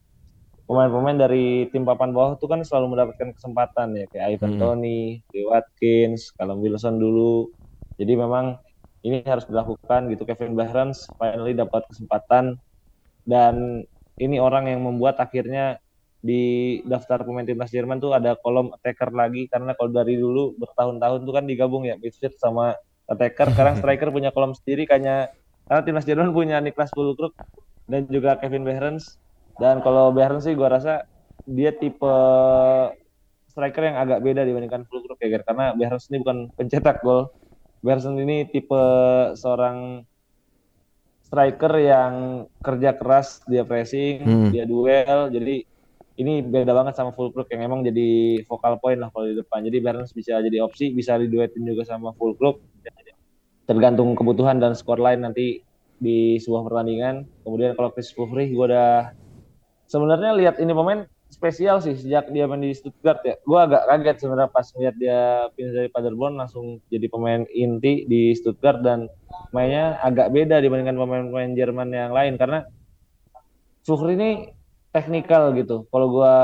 pemain-pemain 0.72 1.20
dari 1.20 1.68
tim 1.68 1.84
papan 1.84 2.16
bawah 2.16 2.40
itu 2.40 2.48
kan 2.48 2.64
selalu 2.64 2.96
mendapatkan 2.96 3.36
kesempatan 3.36 3.92
ya 3.92 4.06
kayak 4.08 4.40
Ivan 4.40 4.56
hmm. 4.56 4.60
Toni, 4.64 5.20
Watkins, 5.52 6.32
Callum 6.40 6.64
Wilson 6.64 6.96
dulu. 6.96 7.52
Jadi 8.00 8.16
memang 8.16 8.56
ini 9.04 9.20
harus 9.28 9.44
dilakukan 9.52 10.08
gitu. 10.16 10.24
Kevin 10.24 10.56
Behrens 10.56 11.12
finally 11.20 11.52
dapat 11.52 11.84
kesempatan 11.92 12.56
dan 13.28 13.84
ini 14.16 14.40
orang 14.40 14.72
yang 14.72 14.80
membuat 14.88 15.20
akhirnya 15.20 15.76
di 16.24 16.80
daftar 16.88 17.28
pemain 17.28 17.44
timnas 17.44 17.74
Jerman 17.74 18.00
tuh 18.00 18.16
ada 18.16 18.40
kolom 18.40 18.72
attacker 18.72 19.12
lagi 19.12 19.52
karena 19.52 19.76
kalau 19.76 19.92
dari 19.92 20.16
dulu 20.16 20.56
bertahun-tahun 20.56 21.26
tuh 21.26 21.34
kan 21.34 21.50
digabung 21.50 21.84
ya 21.84 21.98
midfield 21.98 22.38
sama 22.38 22.78
attacker 23.10 23.50
sekarang 23.52 23.76
striker 23.82 24.14
punya 24.14 24.30
kolom 24.30 24.54
sendiri 24.54 24.86
kayaknya 24.86 25.34
karena 25.66 25.82
timnas 25.82 26.06
Jerman 26.06 26.30
punya 26.30 26.62
Niklas 26.62 26.94
Füllkrug 26.94 27.34
dan 27.90 28.06
juga 28.08 28.38
Kevin 28.38 28.62
Behrens 28.64 29.18
dan 29.62 29.86
kalau 29.86 30.10
Behrens 30.10 30.50
sih 30.50 30.58
gua 30.58 30.74
rasa 30.74 31.06
dia 31.46 31.70
tipe 31.70 32.16
striker 33.46 33.84
yang 33.86 33.98
agak 34.02 34.26
beda 34.26 34.42
dibandingkan 34.42 34.90
Füllkrug 34.90 35.22
ya 35.22 35.38
karena 35.46 35.78
Behrens 35.78 36.10
ini 36.10 36.18
bukan 36.26 36.50
pencetak 36.58 37.06
gol. 37.06 37.30
Behrens 37.86 38.10
ini 38.10 38.50
tipe 38.50 38.84
seorang 39.38 40.02
striker 41.22 41.74
yang 41.80 42.14
kerja 42.60 42.98
keras 42.98 43.46
dia 43.46 43.62
pressing 43.62 44.26
hmm. 44.26 44.50
dia 44.50 44.66
duel. 44.66 45.30
Jadi 45.30 45.64
ini 46.20 46.44
beda 46.44 46.74
banget 46.76 46.94
sama 46.98 47.16
full 47.16 47.30
Fulkrug 47.32 47.50
yang 47.54 47.66
emang 47.66 47.82
jadi 47.86 48.42
vokal 48.50 48.82
point 48.82 48.98
lah 48.98 49.14
kalau 49.14 49.30
di 49.30 49.38
depan. 49.38 49.64
Jadi 49.64 49.78
Barnes 49.78 50.12
bisa 50.12 50.42
jadi 50.42 50.58
opsi 50.60 50.92
bisa 50.92 51.16
diduetin 51.22 51.64
juga 51.64 51.86
sama 51.86 52.12
full 52.18 52.34
Fulkrug. 52.34 52.60
Tergantung 53.70 54.18
kebutuhan 54.18 54.60
dan 54.60 54.76
skor 54.76 55.00
lain 55.00 55.24
nanti 55.24 55.64
di 56.02 56.42
sebuah 56.42 56.68
pertandingan. 56.68 57.30
Kemudian 57.46 57.78
kalau 57.78 57.94
Chris 57.94 58.10
Fufri 58.12 58.50
gue 58.52 58.66
udah 58.66 59.14
sebenarnya 59.92 60.32
lihat 60.40 60.56
ini 60.64 60.72
pemain 60.72 61.04
spesial 61.28 61.84
sih 61.84 61.96
sejak 62.00 62.32
dia 62.32 62.48
main 62.48 62.64
di 62.64 62.72
Stuttgart 62.72 63.20
ya. 63.28 63.36
Gue 63.44 63.60
agak 63.60 63.84
kaget 63.92 64.18
sebenarnya 64.24 64.50
pas 64.52 64.68
melihat 64.80 64.96
dia 64.96 65.20
pindah 65.52 65.74
dari 65.76 65.90
Paderborn 65.92 66.40
langsung 66.40 66.80
jadi 66.88 67.12
pemain 67.12 67.44
inti 67.52 68.08
di 68.08 68.32
Stuttgart 68.32 68.80
dan 68.80 69.12
mainnya 69.52 70.00
agak 70.00 70.32
beda 70.32 70.64
dibandingkan 70.64 70.96
pemain-pemain 70.96 71.52
Jerman 71.56 71.92
yang 71.92 72.16
lain 72.16 72.40
karena 72.40 72.64
Suhri 73.84 74.16
ini 74.16 74.32
teknikal 74.96 75.52
gitu. 75.60 75.90
Kalau 75.92 76.08
gue 76.08 76.36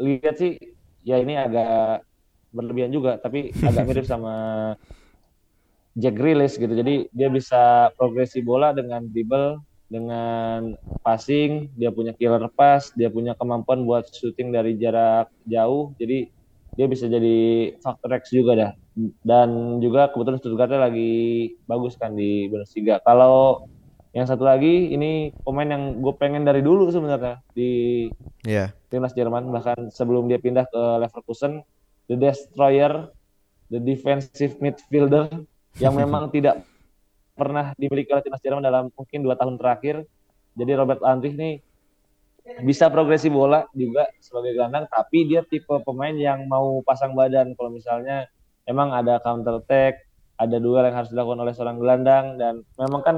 lihat 0.00 0.40
sih 0.40 0.56
ya 1.04 1.20
ini 1.20 1.36
agak 1.36 2.00
berlebihan 2.54 2.94
juga 2.94 3.18
tapi 3.18 3.50
agak 3.60 3.84
mirip 3.84 4.06
sama 4.08 4.32
Jack 6.00 6.16
Grealish 6.16 6.56
gitu. 6.56 6.70
Jadi 6.70 7.12
dia 7.12 7.28
bisa 7.28 7.92
progresi 7.98 8.40
bola 8.40 8.72
dengan 8.72 9.04
dribble 9.04 9.73
dengan 9.94 10.74
passing, 11.06 11.70
dia 11.78 11.94
punya 11.94 12.10
killer 12.10 12.50
pass, 12.58 12.90
dia 12.98 13.06
punya 13.06 13.38
kemampuan 13.38 13.86
buat 13.86 14.10
shooting 14.10 14.50
dari 14.50 14.74
jarak 14.74 15.30
jauh. 15.46 15.94
Jadi 16.02 16.26
dia 16.74 16.86
bisa 16.90 17.06
jadi 17.06 17.70
faktor 17.78 18.18
X 18.18 18.34
juga 18.34 18.58
dah. 18.58 18.72
Dan 19.22 19.78
juga 19.78 20.10
kebetulan 20.10 20.42
Stuttgart 20.42 20.74
lagi 20.74 21.54
bagus 21.70 21.94
kan 21.94 22.18
di 22.18 22.50
Bundesliga. 22.50 22.98
Kalau 23.06 23.70
yang 24.14 24.26
satu 24.26 24.46
lagi 24.46 24.94
ini 24.94 25.34
pemain 25.42 25.66
yang 25.66 25.98
gue 25.98 26.14
pengen 26.14 26.46
dari 26.46 26.62
dulu 26.62 26.86
sebenarnya 26.90 27.42
di 27.50 28.06
yeah. 28.46 28.70
timnas 28.86 29.10
Jerman 29.14 29.50
bahkan 29.50 29.90
sebelum 29.90 30.30
dia 30.30 30.38
pindah 30.38 30.70
ke 30.70 30.82
Leverkusen, 31.02 31.66
the 32.06 32.14
destroyer, 32.14 33.10
the 33.74 33.82
defensive 33.82 34.54
midfielder 34.62 35.26
yang 35.82 35.98
memang 36.02 36.30
tidak 36.30 36.62
pernah 37.34 37.74
dimiliki 37.74 38.14
oleh 38.14 38.22
timnas 38.22 38.42
Jerman 38.42 38.62
dalam 38.62 38.88
mungkin 38.94 39.20
dua 39.26 39.34
tahun 39.34 39.58
terakhir. 39.58 40.06
Jadi 40.54 40.72
Robert 40.78 41.02
Andrich 41.02 41.34
nih 41.34 41.58
bisa 42.62 42.86
progresi 42.92 43.32
bola 43.32 43.66
juga 43.74 44.06
sebagai 44.22 44.54
gelandang, 44.54 44.86
tapi 44.86 45.26
dia 45.26 45.42
tipe 45.42 45.74
pemain 45.82 46.12
yang 46.14 46.46
mau 46.46 46.84
pasang 46.84 47.16
badan 47.16 47.56
kalau 47.58 47.72
misalnya 47.72 48.28
emang 48.68 48.92
ada 48.92 49.18
counter 49.18 49.58
attack, 49.64 50.04
ada 50.36 50.60
duel 50.60 50.84
yang 50.84 50.94
harus 50.94 51.10
dilakukan 51.10 51.40
oleh 51.40 51.52
seorang 51.56 51.80
gelandang 51.80 52.36
dan 52.36 52.62
memang 52.76 53.02
kan 53.02 53.16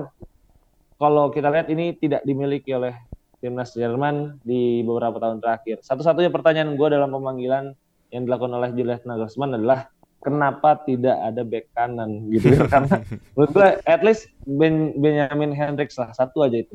kalau 0.96 1.28
kita 1.28 1.52
lihat 1.52 1.68
ini 1.68 1.92
tidak 1.98 2.24
dimiliki 2.24 2.72
oleh 2.72 2.96
timnas 3.42 3.76
Jerman 3.76 4.40
di 4.46 4.80
beberapa 4.80 5.20
tahun 5.20 5.44
terakhir. 5.44 5.84
Satu-satunya 5.84 6.32
pertanyaan 6.32 6.72
gue 6.78 6.88
dalam 6.88 7.12
pemanggilan 7.12 7.76
yang 8.14 8.22
dilakukan 8.24 8.54
oleh 8.54 8.70
Julius 8.72 9.04
Nagelsmann 9.04 9.58
adalah 9.58 9.92
kenapa 10.26 10.82
tidak 10.82 11.14
ada 11.22 11.46
back 11.46 11.70
kanan 11.70 12.26
gitu 12.34 12.58
ya? 12.58 12.66
Karena 12.66 12.98
menurut 13.38 13.50
gue 13.54 13.68
at 13.86 14.02
least 14.02 14.26
ben, 14.42 14.90
Benjamin 14.98 15.54
Hendricks 15.54 15.94
lah 15.94 16.10
satu 16.10 16.42
aja 16.42 16.66
itu. 16.66 16.74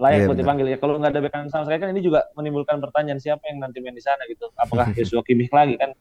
Layak 0.00 0.24
yeah, 0.24 0.28
buat 0.32 0.38
dipanggil. 0.40 0.66
Ya 0.72 0.80
kalau 0.80 0.96
nggak 0.96 1.12
ada 1.12 1.20
back 1.20 1.32
kanan 1.36 1.52
sama 1.52 1.68
sekali 1.68 1.84
kan 1.84 1.90
ini 1.92 2.00
juga 2.00 2.24
menimbulkan 2.32 2.80
pertanyaan 2.80 3.20
siapa 3.20 3.44
yang 3.52 3.60
nanti 3.60 3.84
main 3.84 3.92
di 3.92 4.00
sana 4.00 4.24
gitu? 4.24 4.48
Apakah 4.56 4.88
Joshua 4.96 5.20
Kimmich 5.20 5.52
lagi 5.52 5.76
kan? 5.76 5.92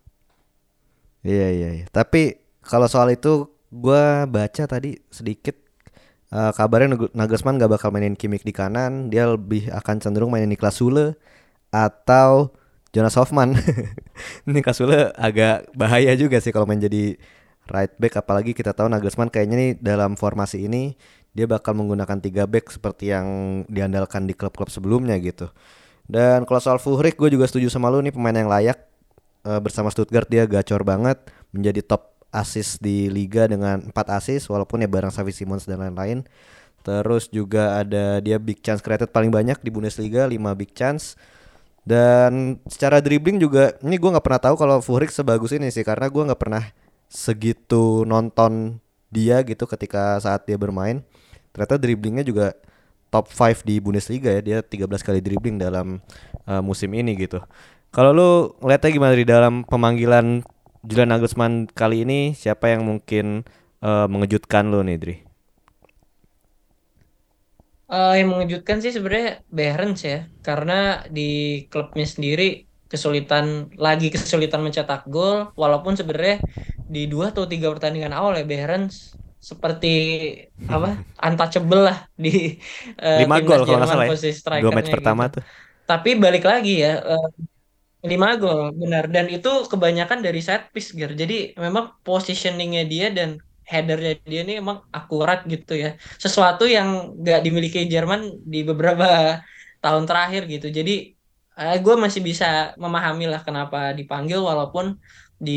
Iya 1.27 1.47
iya 1.51 1.69
iya. 1.83 1.85
Tapi 1.91 2.39
kalau 2.63 2.87
soal 2.87 3.11
itu 3.11 3.51
gue 3.67 4.03
baca 4.31 4.63
tadi 4.63 4.95
sedikit 5.11 5.59
uh, 6.31 6.55
kabarnya 6.55 7.11
Nagelsmann 7.11 7.59
gak 7.59 7.75
bakal 7.75 7.91
mainin 7.91 8.15
Kimmich 8.15 8.47
di 8.47 8.55
kanan. 8.55 9.11
Dia 9.11 9.35
lebih 9.35 9.67
akan 9.75 9.99
cenderung 9.99 10.31
mainin 10.31 10.55
Niklas 10.55 10.79
Sule 10.79 11.19
atau 11.67 12.55
Jonas 12.95 13.15
Hoffman. 13.19 13.55
ini 14.47 14.59
Kasule 14.63 15.11
agak 15.15 15.71
bahaya 15.75 16.15
juga 16.15 16.39
sih 16.39 16.55
kalau 16.55 16.67
main 16.67 16.79
jadi 16.79 17.19
right 17.67 17.93
back 17.99 18.19
apalagi 18.19 18.55
kita 18.55 18.71
tahu 18.71 18.87
Nagelsmann 18.87 19.27
kayaknya 19.27 19.55
nih 19.59 19.71
dalam 19.79 20.15
formasi 20.15 20.65
ini 20.65 20.95
dia 21.35 21.45
bakal 21.45 21.77
menggunakan 21.77 22.17
tiga 22.17 22.49
back 22.49 22.73
seperti 22.73 23.13
yang 23.13 23.61
diandalkan 23.69 24.25
di 24.25 24.33
klub-klub 24.33 24.71
sebelumnya 24.73 25.19
gitu. 25.21 25.51
Dan 26.07 26.47
kalau 26.47 26.63
soal 26.63 26.79
Fuhrik 26.79 27.19
gue 27.19 27.29
juga 27.29 27.45
setuju 27.45 27.67
sama 27.67 27.91
lu 27.91 27.99
nih 28.01 28.15
pemain 28.15 28.33
yang 28.33 28.49
layak 28.49 28.79
e, 29.43 29.51
bersama 29.59 29.91
Stuttgart 29.91 30.25
dia 30.31 30.47
gacor 30.47 30.81
banget 30.87 31.19
menjadi 31.51 31.83
top 31.83 32.15
assist 32.31 32.79
di 32.79 33.11
liga 33.11 33.45
dengan 33.45 33.91
4 33.91 34.17
assist 34.17 34.47
walaupun 34.47 34.81
ya 34.81 34.89
bareng 34.89 35.11
Xavi 35.11 35.35
Simons 35.35 35.67
dan 35.67 35.83
lain-lain. 35.83 36.25
Terus 36.81 37.27
juga 37.27 37.83
ada 37.83 38.23
dia 38.23 38.39
big 38.39 38.63
chance 38.63 38.79
created 38.79 39.11
paling 39.11 39.29
banyak 39.29 39.59
di 39.59 39.69
Bundesliga 39.69 40.25
5 40.25 40.39
big 40.55 40.71
chance 40.71 41.19
dan 41.87 42.59
secara 42.67 42.99
dribbling 42.99 43.39
juga 43.39 43.79
ini 43.79 43.95
gue 43.95 44.11
nggak 44.11 44.25
pernah 44.27 44.41
tahu 44.43 44.59
kalau 44.59 44.83
Fuhrik 44.83 45.07
sebagus 45.07 45.55
ini 45.55 45.71
sih 45.71 45.87
karena 45.87 46.11
gue 46.11 46.19
nggak 46.19 46.41
pernah 46.41 46.67
segitu 47.07 48.03
nonton 48.03 48.83
dia 49.07 49.39
gitu 49.47 49.63
ketika 49.63 50.19
saat 50.19 50.43
dia 50.43 50.59
bermain. 50.59 50.99
Ternyata 51.55 51.79
dribblingnya 51.79 52.27
juga 52.27 52.59
top 53.07 53.31
5 53.31 53.63
di 53.63 53.79
Bundesliga 53.79 54.35
ya. 54.35 54.41
Dia 54.43 54.57
13 54.59 54.83
kali 54.99 55.23
dribbling 55.23 55.55
dalam 55.63 56.03
uh, 56.43 56.59
musim 56.59 56.91
ini 56.91 57.15
gitu. 57.15 57.39
Kalau 57.95 58.11
lu 58.11 58.31
ngeliatnya 58.59 58.91
gimana 58.91 59.15
di 59.15 59.23
dalam 59.23 59.63
pemanggilan 59.63 60.43
Julian 60.83 61.09
Nagelsmann 61.15 61.71
kali 61.71 62.03
ini 62.03 62.35
siapa 62.35 62.67
yang 62.67 62.83
mungkin 62.83 63.47
uh, 63.79 64.11
mengejutkan 64.11 64.67
lu 64.67 64.83
nih 64.83 64.99
Dri? 64.99 65.15
Uh, 67.87 68.19
yang 68.19 68.35
mengejutkan 68.35 68.83
sih 68.83 68.91
sebenarnya 68.91 69.39
Behrens 69.47 70.03
ya, 70.03 70.27
karena 70.43 71.07
di 71.07 71.63
klubnya 71.71 72.03
sendiri 72.03 72.67
kesulitan 72.87 73.71
lagi 73.75 74.07
kesulitan 74.15 74.63
mencetak 74.63 75.07
gol 75.07 75.51
walaupun 75.55 75.95
sebenarnya 75.95 76.39
di 76.87 77.07
dua 77.07 77.35
atau 77.35 77.47
tiga 77.47 77.67
pertandingan 77.71 78.15
awal 78.15 78.39
ya 78.39 78.47
Behrens 78.47 79.15
seperti 79.37 79.93
apa 80.67 81.03
untouchable 81.27 81.83
lah 81.87 82.07
di 82.15 82.57
uh, 82.99 83.21
lima 83.23 83.39
gol 83.43 83.63
kalau 83.67 83.79
nggak 83.83 83.91
salah 83.91 84.07
ya 84.07 84.63
dua 84.63 84.73
match 84.73 84.91
pertama 84.91 85.27
gitu. 85.27 85.39
tuh 85.39 85.43
tapi 85.87 86.19
balik 86.19 86.43
lagi 86.43 86.83
ya 86.83 86.99
uh, 86.99 87.27
lima 88.07 88.35
gol 88.39 88.71
benar 88.75 89.11
dan 89.11 89.27
itu 89.27 89.51
kebanyakan 89.67 90.23
dari 90.23 90.39
set 90.39 90.71
piece 90.71 90.95
Ger. 90.95 91.15
jadi 91.15 91.55
memang 91.59 91.95
positioningnya 92.03 92.83
dia 92.87 93.07
dan 93.11 93.39
headernya 93.71 94.11
dia 94.31 94.41
ini 94.47 94.53
emang 94.63 94.77
akurat 94.99 95.39
gitu 95.53 95.73
ya 95.83 95.89
sesuatu 96.23 96.63
yang 96.75 96.87
nggak 97.21 97.39
dimiliki 97.45 97.79
Jerman 97.93 98.21
di 98.51 98.63
beberapa 98.69 99.05
tahun 99.83 100.03
terakhir 100.09 100.41
gitu 100.53 100.67
jadi 100.77 100.91
eh, 101.59 101.77
gue 101.83 101.95
masih 102.03 102.21
bisa 102.29 102.45
memahami 102.83 103.25
lah 103.31 103.41
kenapa 103.47 103.91
dipanggil 103.99 104.39
walaupun 104.49 104.85
di 105.37 105.51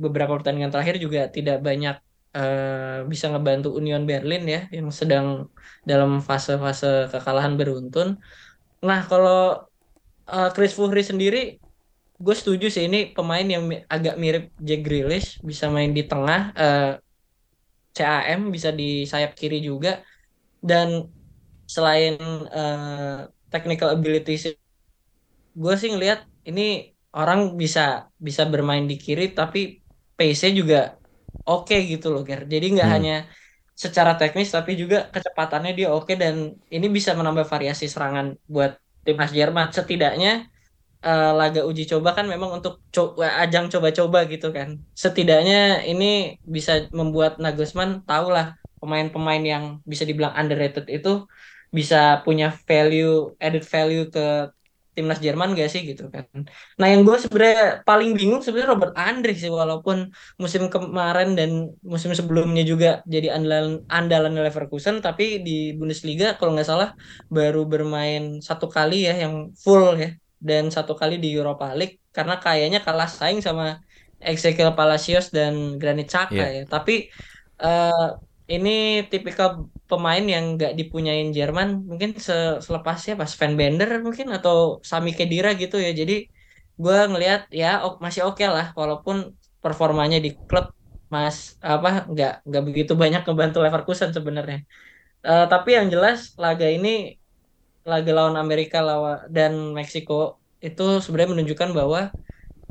beberapa 0.00 0.32
pertandingan 0.36 0.72
terakhir 0.72 0.96
juga 1.04 1.20
tidak 1.28 1.60
banyak 1.60 1.96
eh, 2.36 2.98
bisa 3.10 3.24
ngebantu 3.32 3.68
Union 3.80 4.02
Berlin 4.08 4.42
ya 4.54 4.60
yang 4.76 4.88
sedang 5.00 5.26
dalam 5.90 6.10
fase-fase 6.28 7.10
kekalahan 7.12 7.54
beruntun. 7.60 8.08
Nah 8.88 9.00
kalau 9.10 9.66
eh, 10.28 10.48
Chris 10.54 10.72
Fuhri 10.76 11.02
sendiri 11.04 11.60
gue 12.20 12.34
setuju 12.36 12.66
sih 12.74 12.84
ini 12.88 12.98
pemain 13.16 13.46
yang 13.54 13.64
agak 13.88 14.14
mirip 14.20 14.44
Jack 14.60 14.80
Grealish 14.84 15.28
bisa 15.48 15.64
main 15.72 15.90
di 15.96 16.02
tengah 16.04 16.40
eh, 16.56 16.92
CAM 17.90 18.54
bisa 18.54 18.70
di 18.70 19.04
sayap 19.04 19.34
kiri 19.34 19.60
juga 19.60 20.02
dan 20.62 21.08
selain 21.66 22.18
uh, 22.50 23.26
technical 23.50 23.94
abilities 23.94 24.54
gue 25.54 25.74
sih 25.76 25.90
ngelihat 25.90 26.26
ini 26.46 26.94
orang 27.14 27.58
bisa 27.58 28.10
bisa 28.18 28.46
bermain 28.46 28.86
di 28.86 28.94
kiri 28.94 29.34
tapi 29.34 29.82
pace-nya 30.14 30.50
juga 30.54 30.80
oke 31.46 31.70
okay 31.70 31.90
gitu 31.90 32.12
loh 32.12 32.22
Ger. 32.22 32.46
Jadi 32.46 32.78
nggak 32.78 32.88
hmm. 32.88 32.96
hanya 32.96 33.16
secara 33.74 34.14
teknis 34.14 34.52
tapi 34.52 34.76
juga 34.76 35.08
kecepatannya 35.08 35.72
dia 35.72 35.88
oke 35.90 36.12
okay, 36.12 36.16
dan 36.20 36.54
ini 36.68 36.86
bisa 36.92 37.16
menambah 37.16 37.48
variasi 37.48 37.88
serangan 37.88 38.36
buat 38.46 38.78
timnas 39.02 39.32
Jerman. 39.32 39.72
Setidaknya 39.72 40.46
uh, 41.04 41.32
laga 41.36 41.60
uji 41.68 41.82
coba 41.92 42.08
kan 42.16 42.26
memang 42.32 42.50
untuk 42.60 42.80
co 42.94 43.16
ajang 43.20 43.66
coba-coba 43.72 44.18
gitu 44.32 44.46
kan. 44.56 44.68
Setidaknya 45.02 45.84
ini 45.90 46.36
bisa 46.44 46.72
membuat 46.98 47.40
Nagelsmann 47.42 48.04
tahu 48.08 48.26
lah 48.36 48.56
pemain-pemain 48.80 49.42
yang 49.44 49.64
bisa 49.84 50.04
dibilang 50.08 50.32
underrated 50.40 50.86
itu 50.88 51.28
bisa 51.70 52.24
punya 52.24 52.50
value 52.66 53.36
added 53.38 53.62
value 53.62 54.10
ke 54.14 54.50
timnas 54.90 55.22
Jerman 55.22 55.54
gak 55.54 55.70
sih 55.72 55.80
gitu 55.86 56.10
kan. 56.10 56.26
Nah 56.80 56.86
yang 56.90 57.06
gue 57.06 57.16
sebenarnya 57.24 57.86
paling 57.88 58.10
bingung 58.18 58.42
sebenarnya 58.42 58.70
Robert 58.74 58.94
Andre 58.98 59.32
sih 59.38 59.48
walaupun 59.48 60.10
musim 60.42 60.66
kemarin 60.66 61.38
dan 61.38 61.50
musim 61.92 62.10
sebelumnya 62.18 62.62
juga 62.66 63.00
jadi 63.06 63.38
andalan 63.38 63.86
andalan 63.88 64.34
Leverkusen 64.34 64.98
tapi 65.06 65.40
di 65.46 65.72
Bundesliga 65.78 66.34
kalau 66.36 66.50
nggak 66.52 66.68
salah 66.68 66.88
baru 67.30 67.64
bermain 67.72 68.42
satu 68.42 68.66
kali 68.66 69.06
ya 69.08 69.14
yang 69.22 69.54
full 69.54 69.94
ya 69.94 70.10
dan 70.40 70.72
satu 70.72 70.92
kali 70.96 71.20
di 71.20 71.28
Europa 71.36 71.76
League 71.78 72.00
karena 72.16 72.40
kayaknya 72.40 72.80
kalah 72.80 73.06
saing 73.06 73.40
sama 73.44 73.84
Ezekiel 74.20 74.72
Palacios 74.76 75.32
dan 75.32 75.80
Granit 75.80 76.08
Xhaka 76.12 76.34
yeah. 76.36 76.50
ya. 76.60 76.62
Tapi 76.68 77.08
uh, 77.62 78.18
ini 78.50 79.06
tipikal 79.06 79.70
pemain 79.86 80.24
yang 80.26 80.58
nggak 80.58 80.74
dipunyain 80.74 81.30
Jerman 81.30 81.86
mungkin 81.86 82.18
se 82.18 82.58
selepasnya 82.58 83.14
pas 83.14 83.30
Van 83.38 83.54
Bender 83.54 84.02
mungkin 84.02 84.34
atau 84.34 84.82
Sami 84.82 85.14
Khedira 85.14 85.54
gitu 85.54 85.78
ya 85.78 85.94
jadi 85.94 86.26
gue 86.80 86.98
ngelihat 87.10 87.46
ya 87.54 87.86
masih 88.02 88.26
oke 88.26 88.42
okay 88.42 88.48
lah 88.50 88.74
walaupun 88.74 89.36
performanya 89.62 90.18
di 90.18 90.34
klub 90.48 90.74
mas 91.12 91.60
apa 91.62 92.10
nggak 92.10 92.32
nggak 92.48 92.62
begitu 92.66 92.92
banyak 92.98 93.22
ngebantu 93.22 93.58
Leverkusen 93.62 94.10
sebenarnya 94.10 94.66
uh, 95.22 95.46
tapi 95.46 95.78
yang 95.78 95.86
jelas 95.92 96.34
laga 96.34 96.66
ini 96.66 97.19
laga 97.84 98.10
lawan 98.12 98.36
Amerika 98.36 98.84
lawan 98.84 99.24
dan 99.32 99.72
Meksiko 99.72 100.40
itu 100.60 101.00
sebenarnya 101.00 101.32
menunjukkan 101.38 101.70
bahwa 101.72 102.12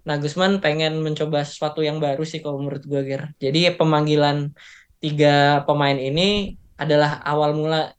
Nagusman 0.08 0.64
pengen 0.64 1.06
mencoba 1.06 1.44
sesuatu 1.46 1.86
yang 1.86 2.02
baru 2.02 2.24
sih 2.26 2.42
kalau 2.42 2.58
menurut 2.58 2.82
gue 2.88 3.02
Ger. 3.06 3.36
Jadi 3.38 3.70
pemanggilan 3.76 4.56
tiga 5.04 5.62
pemain 5.68 5.98
ini 5.98 6.56
adalah 6.80 7.20
awal 7.22 7.54
mula 7.54 7.94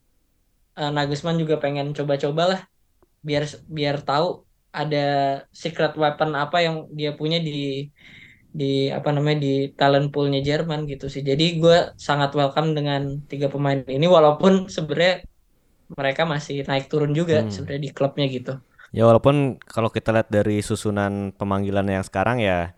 uh, 0.80 0.90
Nagelsmann 0.90 1.38
juga 1.38 1.60
pengen 1.60 1.92
coba-coba 1.92 2.56
lah 2.56 2.60
biar 3.20 3.44
biar 3.68 4.00
tahu 4.00 4.48
ada 4.72 5.06
secret 5.52 5.92
weapon 5.98 6.32
apa 6.34 6.64
yang 6.64 6.88
dia 6.94 7.12
punya 7.12 7.38
di 7.42 7.90
di 8.50 8.90
apa 8.90 9.14
namanya 9.14 9.46
di 9.46 9.70
talent 9.78 10.10
poolnya 10.10 10.42
Jerman 10.42 10.88
gitu 10.90 11.06
sih. 11.06 11.22
Jadi 11.22 11.62
gue 11.62 11.94
sangat 11.94 12.34
welcome 12.34 12.74
dengan 12.74 13.22
tiga 13.30 13.46
pemain 13.46 13.86
ini 13.86 14.06
walaupun 14.10 14.66
sebenarnya 14.66 15.29
mereka 15.94 16.22
masih 16.28 16.62
naik 16.66 16.86
turun 16.86 17.10
juga 17.10 17.42
hmm. 17.42 17.50
sebenarnya 17.50 17.82
di 17.82 17.90
klubnya 17.90 18.26
gitu. 18.30 18.54
Ya 18.90 19.06
walaupun 19.06 19.62
kalau 19.62 19.90
kita 19.90 20.10
lihat 20.10 20.28
dari 20.30 20.58
susunan 20.62 21.30
pemanggilan 21.34 21.86
yang 21.86 22.02
sekarang 22.02 22.42
ya 22.42 22.74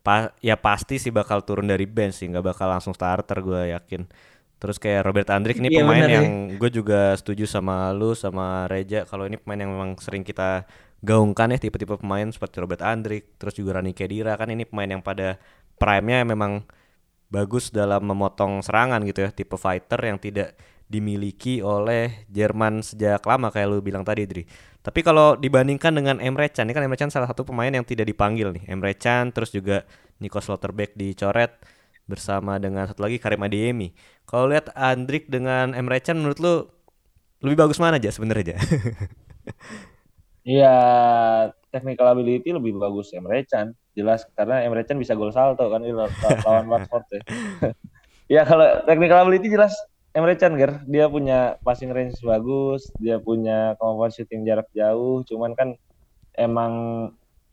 pa 0.00 0.32
ya 0.40 0.56
pasti 0.56 0.96
sih 0.96 1.12
bakal 1.12 1.44
turun 1.44 1.68
dari 1.68 1.84
bench 1.84 2.24
sih 2.24 2.26
nggak 2.32 2.56
bakal 2.56 2.72
langsung 2.72 2.96
starter 2.96 3.44
gue 3.44 3.76
yakin 3.76 4.08
terus 4.60 4.80
kayak 4.80 5.04
Robert 5.04 5.28
Andrik 5.28 5.60
ini 5.60 5.72
iya, 5.72 5.84
pemain 5.84 6.04
yang 6.08 6.28
ya. 6.52 6.56
gue 6.56 6.70
juga 6.72 7.12
setuju 7.16 7.44
sama 7.44 7.92
lu 7.92 8.16
sama 8.16 8.64
Reja 8.68 9.04
kalau 9.04 9.28
ini 9.28 9.36
pemain 9.36 9.60
yang 9.60 9.72
memang 9.72 10.00
sering 10.00 10.24
kita 10.24 10.64
gaungkan 11.00 11.52
ya 11.52 11.58
tipe-tipe 11.60 11.96
pemain 12.00 12.28
seperti 12.28 12.60
Robert 12.60 12.84
Andrik 12.84 13.36
terus 13.40 13.56
juga 13.56 13.80
Rani 13.80 13.92
Kedira 13.92 14.36
kan 14.40 14.48
ini 14.52 14.64
pemain 14.64 14.88
yang 14.88 15.04
pada 15.04 15.40
prime-nya 15.80 16.24
memang 16.28 16.64
bagus 17.32 17.72
dalam 17.72 18.04
memotong 18.04 18.60
serangan 18.60 19.00
gitu 19.04 19.24
ya 19.24 19.30
tipe 19.32 19.56
fighter 19.56 20.00
yang 20.00 20.20
tidak 20.20 20.56
dimiliki 20.90 21.62
oleh 21.62 22.26
Jerman 22.26 22.82
sejak 22.82 23.22
lama 23.22 23.54
kayak 23.54 23.68
lu 23.70 23.78
bilang 23.78 24.02
tadi 24.02 24.26
Dri. 24.26 24.42
Tapi 24.82 25.06
kalau 25.06 25.38
dibandingkan 25.38 25.94
dengan 25.94 26.18
Emre 26.18 26.50
Can, 26.50 26.66
ini 26.66 26.74
kan 26.74 26.82
Emre 26.82 26.98
Can 26.98 27.14
salah 27.14 27.30
satu 27.30 27.46
pemain 27.46 27.70
yang 27.70 27.86
tidak 27.86 28.10
dipanggil 28.10 28.50
nih. 28.50 28.66
Emre 28.66 28.98
Can 28.98 29.30
terus 29.30 29.54
juga 29.54 29.86
Nico 30.18 30.42
Slotterbeck 30.42 30.98
dicoret 30.98 31.54
bersama 32.10 32.58
dengan 32.58 32.90
satu 32.90 33.06
lagi 33.06 33.22
Karim 33.22 33.46
Adeyemi. 33.46 33.94
Kalau 34.26 34.50
lihat 34.50 34.74
Andrik 34.74 35.30
dengan 35.30 35.78
Emre 35.78 36.02
Can 36.02 36.18
menurut 36.18 36.42
lu 36.42 36.54
lebih 37.46 37.62
bagus 37.62 37.78
mana 37.78 38.02
aja 38.02 38.10
sebenarnya 38.10 38.52
aja? 38.52 38.56
Iya, 40.40 40.74
technical 41.68 42.16
ability 42.16 42.48
lebih 42.50 42.80
bagus 42.80 43.12
Emre 43.12 43.44
Can. 43.44 43.76
Jelas 43.92 44.24
karena 44.32 44.64
Emre 44.64 44.88
Can 44.88 44.96
bisa 44.96 45.12
gol 45.12 45.30
salto 45.30 45.68
kan 45.68 45.84
lawan 45.84 46.66
Watford 46.66 47.04
ya. 47.12 47.20
ya 48.40 48.42
kalau 48.48 48.64
technical 48.88 49.20
ability 49.20 49.52
jelas 49.52 49.76
Emre 50.10 50.34
Can 50.34 50.58
Ger, 50.58 50.82
dia 50.90 51.06
punya 51.06 51.54
passing 51.62 51.94
range 51.94 52.18
bagus, 52.26 52.90
dia 52.98 53.22
punya 53.22 53.78
kemampuan 53.78 54.10
shooting 54.10 54.42
jarak 54.42 54.66
jauh, 54.74 55.22
cuman 55.22 55.54
kan 55.54 55.78
emang 56.34 56.72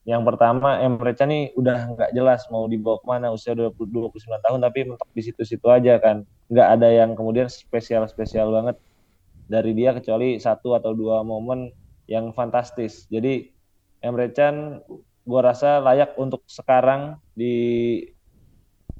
yang 0.07 0.23
pertama 0.25 0.81
Emre 0.81 1.13
Can 1.13 1.29
nih 1.29 1.53
udah 1.53 1.93
nggak 1.93 2.11
jelas 2.17 2.47
mau 2.49 2.65
dibawa 2.65 2.97
ke 3.03 3.05
mana 3.05 3.27
usia 3.29 3.53
20, 3.53 3.75
29 3.75 4.39
tahun 4.41 4.59
tapi 4.63 4.79
mentok 4.87 5.09
di 5.13 5.21
situ-situ 5.21 5.67
aja 5.69 5.99
kan. 6.01 6.23
Nggak 6.47 6.67
ada 6.79 6.87
yang 6.89 7.11
kemudian 7.13 7.45
spesial-spesial 7.51 8.49
banget 8.49 8.79
dari 9.51 9.75
dia 9.75 9.91
kecuali 9.93 10.39
satu 10.39 10.73
atau 10.79 10.95
dua 10.97 11.21
momen 11.27 11.69
yang 12.07 12.31
fantastis. 12.31 13.05
Jadi 13.11 13.51
Emre 14.01 14.31
Can 14.31 14.81
gua 15.27 15.51
rasa 15.51 15.83
layak 15.83 16.15
untuk 16.15 16.41
sekarang 16.47 17.19
di 17.35 17.99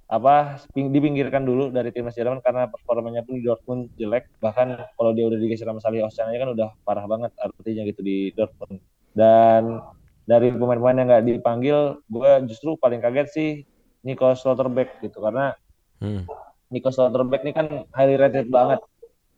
apa 0.08 0.64
dipinggirkan 0.72 1.44
dulu 1.44 1.68
dari 1.68 1.92
timnas 1.92 2.16
Jerman 2.16 2.40
karena 2.40 2.72
performanya 2.72 3.28
pun 3.28 3.36
di 3.36 3.44
Dortmund 3.44 3.92
jelek. 4.00 4.32
Bahkan 4.40 4.96
kalau 4.96 5.12
dia 5.12 5.28
udah 5.28 5.36
digeser 5.36 5.68
sama 5.68 5.84
Salih 5.84 6.08
Oceania 6.08 6.40
kan 6.40 6.50
udah 6.56 6.70
parah 6.88 7.04
banget 7.04 7.36
artinya 7.36 7.84
gitu 7.84 8.02
di 8.08 8.32
Dortmund. 8.32 8.80
Dan 9.12 9.84
dari 10.24 10.48
pemain-pemain 10.56 11.04
yang 11.04 11.08
nggak 11.12 11.26
dipanggil 11.28 12.00
gue 12.08 12.32
justru 12.48 12.80
paling 12.80 13.04
kaget 13.04 13.28
sih 13.28 13.50
Nico 14.08 14.32
Slotterbeck 14.32 15.04
gitu. 15.04 15.20
Karena 15.20 15.52
hmm. 16.00 16.24
Nico 16.72 16.88
Slotterbeck 16.88 17.44
ini 17.44 17.52
kan 17.52 17.68
highly 17.92 18.16
rated 18.16 18.48
banget. 18.48 18.80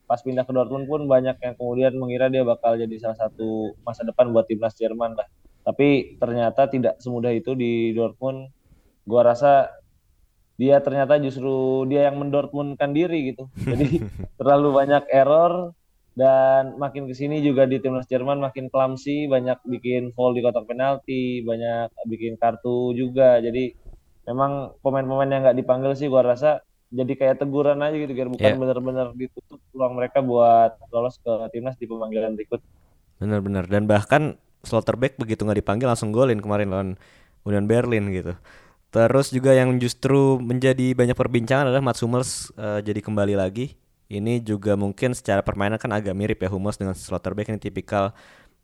Pas 0.06 0.22
pindah 0.22 0.46
ke 0.46 0.54
Dortmund 0.54 0.86
pun 0.86 1.10
banyak 1.10 1.34
yang 1.42 1.54
kemudian 1.58 1.98
mengira 1.98 2.30
dia 2.30 2.46
bakal 2.46 2.78
jadi 2.78 2.94
salah 3.02 3.18
satu 3.18 3.74
masa 3.82 4.06
depan 4.06 4.30
buat 4.30 4.46
timnas 4.46 4.78
Jerman 4.78 5.18
lah. 5.18 5.26
Tapi 5.66 6.14
ternyata 6.22 6.70
tidak 6.70 7.02
semudah 7.02 7.34
itu 7.34 7.58
di 7.58 7.90
Dortmund. 7.90 8.54
Gue 9.02 9.22
rasa 9.26 9.79
dia 10.60 10.76
ternyata 10.84 11.16
justru 11.16 11.88
dia 11.88 12.12
yang 12.12 12.20
mendortmundkan 12.20 12.92
diri 12.92 13.32
gitu. 13.32 13.48
Jadi 13.56 14.04
terlalu 14.38 14.68
banyak 14.76 15.08
error 15.08 15.72
dan 16.12 16.76
makin 16.76 17.08
ke 17.08 17.16
sini 17.16 17.40
juga 17.40 17.64
di 17.64 17.80
timnas 17.80 18.04
Jerman 18.04 18.44
makin 18.44 18.68
clumsy, 18.68 19.24
banyak 19.24 19.56
bikin 19.64 20.12
foul 20.12 20.36
di 20.36 20.44
kotak 20.44 20.68
penalti, 20.68 21.40
banyak 21.40 21.88
bikin 22.04 22.36
kartu 22.36 22.92
juga. 22.92 23.40
Jadi 23.40 23.72
memang 24.28 24.76
pemain-pemain 24.84 25.32
yang 25.32 25.42
nggak 25.48 25.58
dipanggil 25.64 25.96
sih 25.96 26.12
gua 26.12 26.28
rasa 26.28 26.60
jadi 26.92 27.14
kayak 27.16 27.40
teguran 27.40 27.80
aja 27.80 27.96
gitu, 27.96 28.12
biar 28.12 28.28
bukan 28.28 28.50
yeah. 28.52 28.60
benar-benar 28.60 29.06
ditutup 29.16 29.62
peluang 29.72 29.96
mereka 29.96 30.20
buat 30.20 30.76
lolos 30.92 31.16
ke 31.24 31.32
timnas 31.56 31.80
di 31.80 31.88
pemanggilan 31.88 32.36
berikut. 32.36 32.60
Benar-benar 33.16 33.64
dan 33.64 33.88
bahkan 33.88 34.36
Slotterbeck 34.60 35.16
begitu 35.16 35.48
nggak 35.48 35.64
dipanggil 35.64 35.88
langsung 35.88 36.12
golin 36.12 36.36
kemarin 36.44 36.68
lawan 36.68 36.90
Union 37.48 37.64
Berlin 37.64 38.12
gitu. 38.12 38.36
Terus 38.90 39.30
juga 39.30 39.54
yang 39.54 39.78
justru 39.78 40.42
menjadi 40.42 40.98
banyak 40.98 41.14
perbincangan 41.14 41.70
adalah 41.70 41.78
Mats 41.78 42.02
Hummels 42.02 42.50
uh, 42.58 42.82
jadi 42.82 42.98
kembali 42.98 43.38
lagi. 43.38 43.78
Ini 44.10 44.42
juga 44.42 44.74
mungkin 44.74 45.14
secara 45.14 45.46
permainan 45.46 45.78
kan 45.78 45.94
agak 45.94 46.10
mirip 46.18 46.42
ya 46.42 46.50
Hummels 46.50 46.74
dengan 46.74 46.98
Slotterbeck 46.98 47.46
ini 47.54 47.62
tipikal 47.62 48.10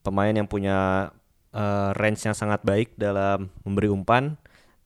pemain 0.03 0.35
yang 0.35 0.51
punya 0.51 1.11
uh, 1.55 1.91
range 1.95 2.27
yang 2.27 2.35
sangat 2.35 2.67
baik 2.67 2.99
dalam 2.99 3.55
memberi 3.63 3.87
umpan, 3.87 4.35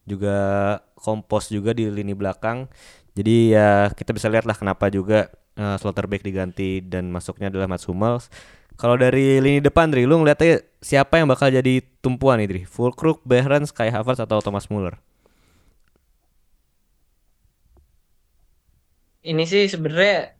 juga 0.04 0.76
kompos 1.00 1.48
juga 1.48 1.72
di 1.72 1.88
lini 1.88 2.12
belakang. 2.12 2.68
Jadi 3.16 3.56
ya 3.56 3.88
kita 3.96 4.12
bisa 4.12 4.28
lihat 4.28 4.44
lah 4.44 4.52
kenapa 4.52 4.92
juga 4.92 5.32
uh, 5.56 5.80
Slotterbeck 5.80 6.20
diganti 6.20 6.84
dan 6.84 7.08
masuknya 7.08 7.48
adalah 7.48 7.64
Mats 7.64 7.88
Hummels. 7.88 8.28
Kalau 8.76 9.00
dari 9.00 9.40
lini 9.40 9.64
depan 9.64 9.88
Dri, 9.88 10.04
lu 10.04 10.20
ngeliatnya 10.20 10.60
siapa 10.84 11.16
yang 11.16 11.28
bakal 11.28 11.48
jadi 11.48 11.84
tumpuan 12.04 12.40
nih 12.40 12.48
Dri? 12.48 12.62
Fulkrug, 12.68 13.24
Behrens, 13.24 13.72
Kai 13.72 13.88
Havertz 13.88 14.20
atau 14.20 14.40
Thomas 14.44 14.68
Muller? 14.68 15.00
Ini 19.20 19.44
sih 19.44 19.68
sebenarnya 19.68 20.34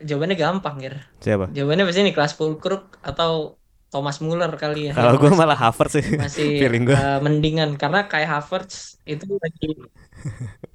jawabannya 0.00 0.36
gampang 0.38 0.76
ya. 0.80 0.92
Siapa? 1.20 1.50
Jawabannya 1.50 1.84
pasti 1.86 2.00
nih 2.06 2.14
kelas 2.14 2.32
Fulkrug 2.38 2.98
atau 3.02 3.60
Thomas 3.90 4.22
Muller 4.22 4.54
kali 4.54 4.88
ya. 4.88 4.92
Kalau 4.94 5.18
gue 5.18 5.34
malah 5.34 5.58
Havertz 5.58 5.98
sih. 5.98 6.06
Masih 6.14 6.56
feeling 6.62 6.86
gue. 6.86 6.94
Uh, 6.94 7.18
mendingan 7.18 7.74
karena 7.74 8.06
kayak 8.06 8.30
Havertz 8.30 9.02
itu 9.02 9.26
lagi. 9.42 9.82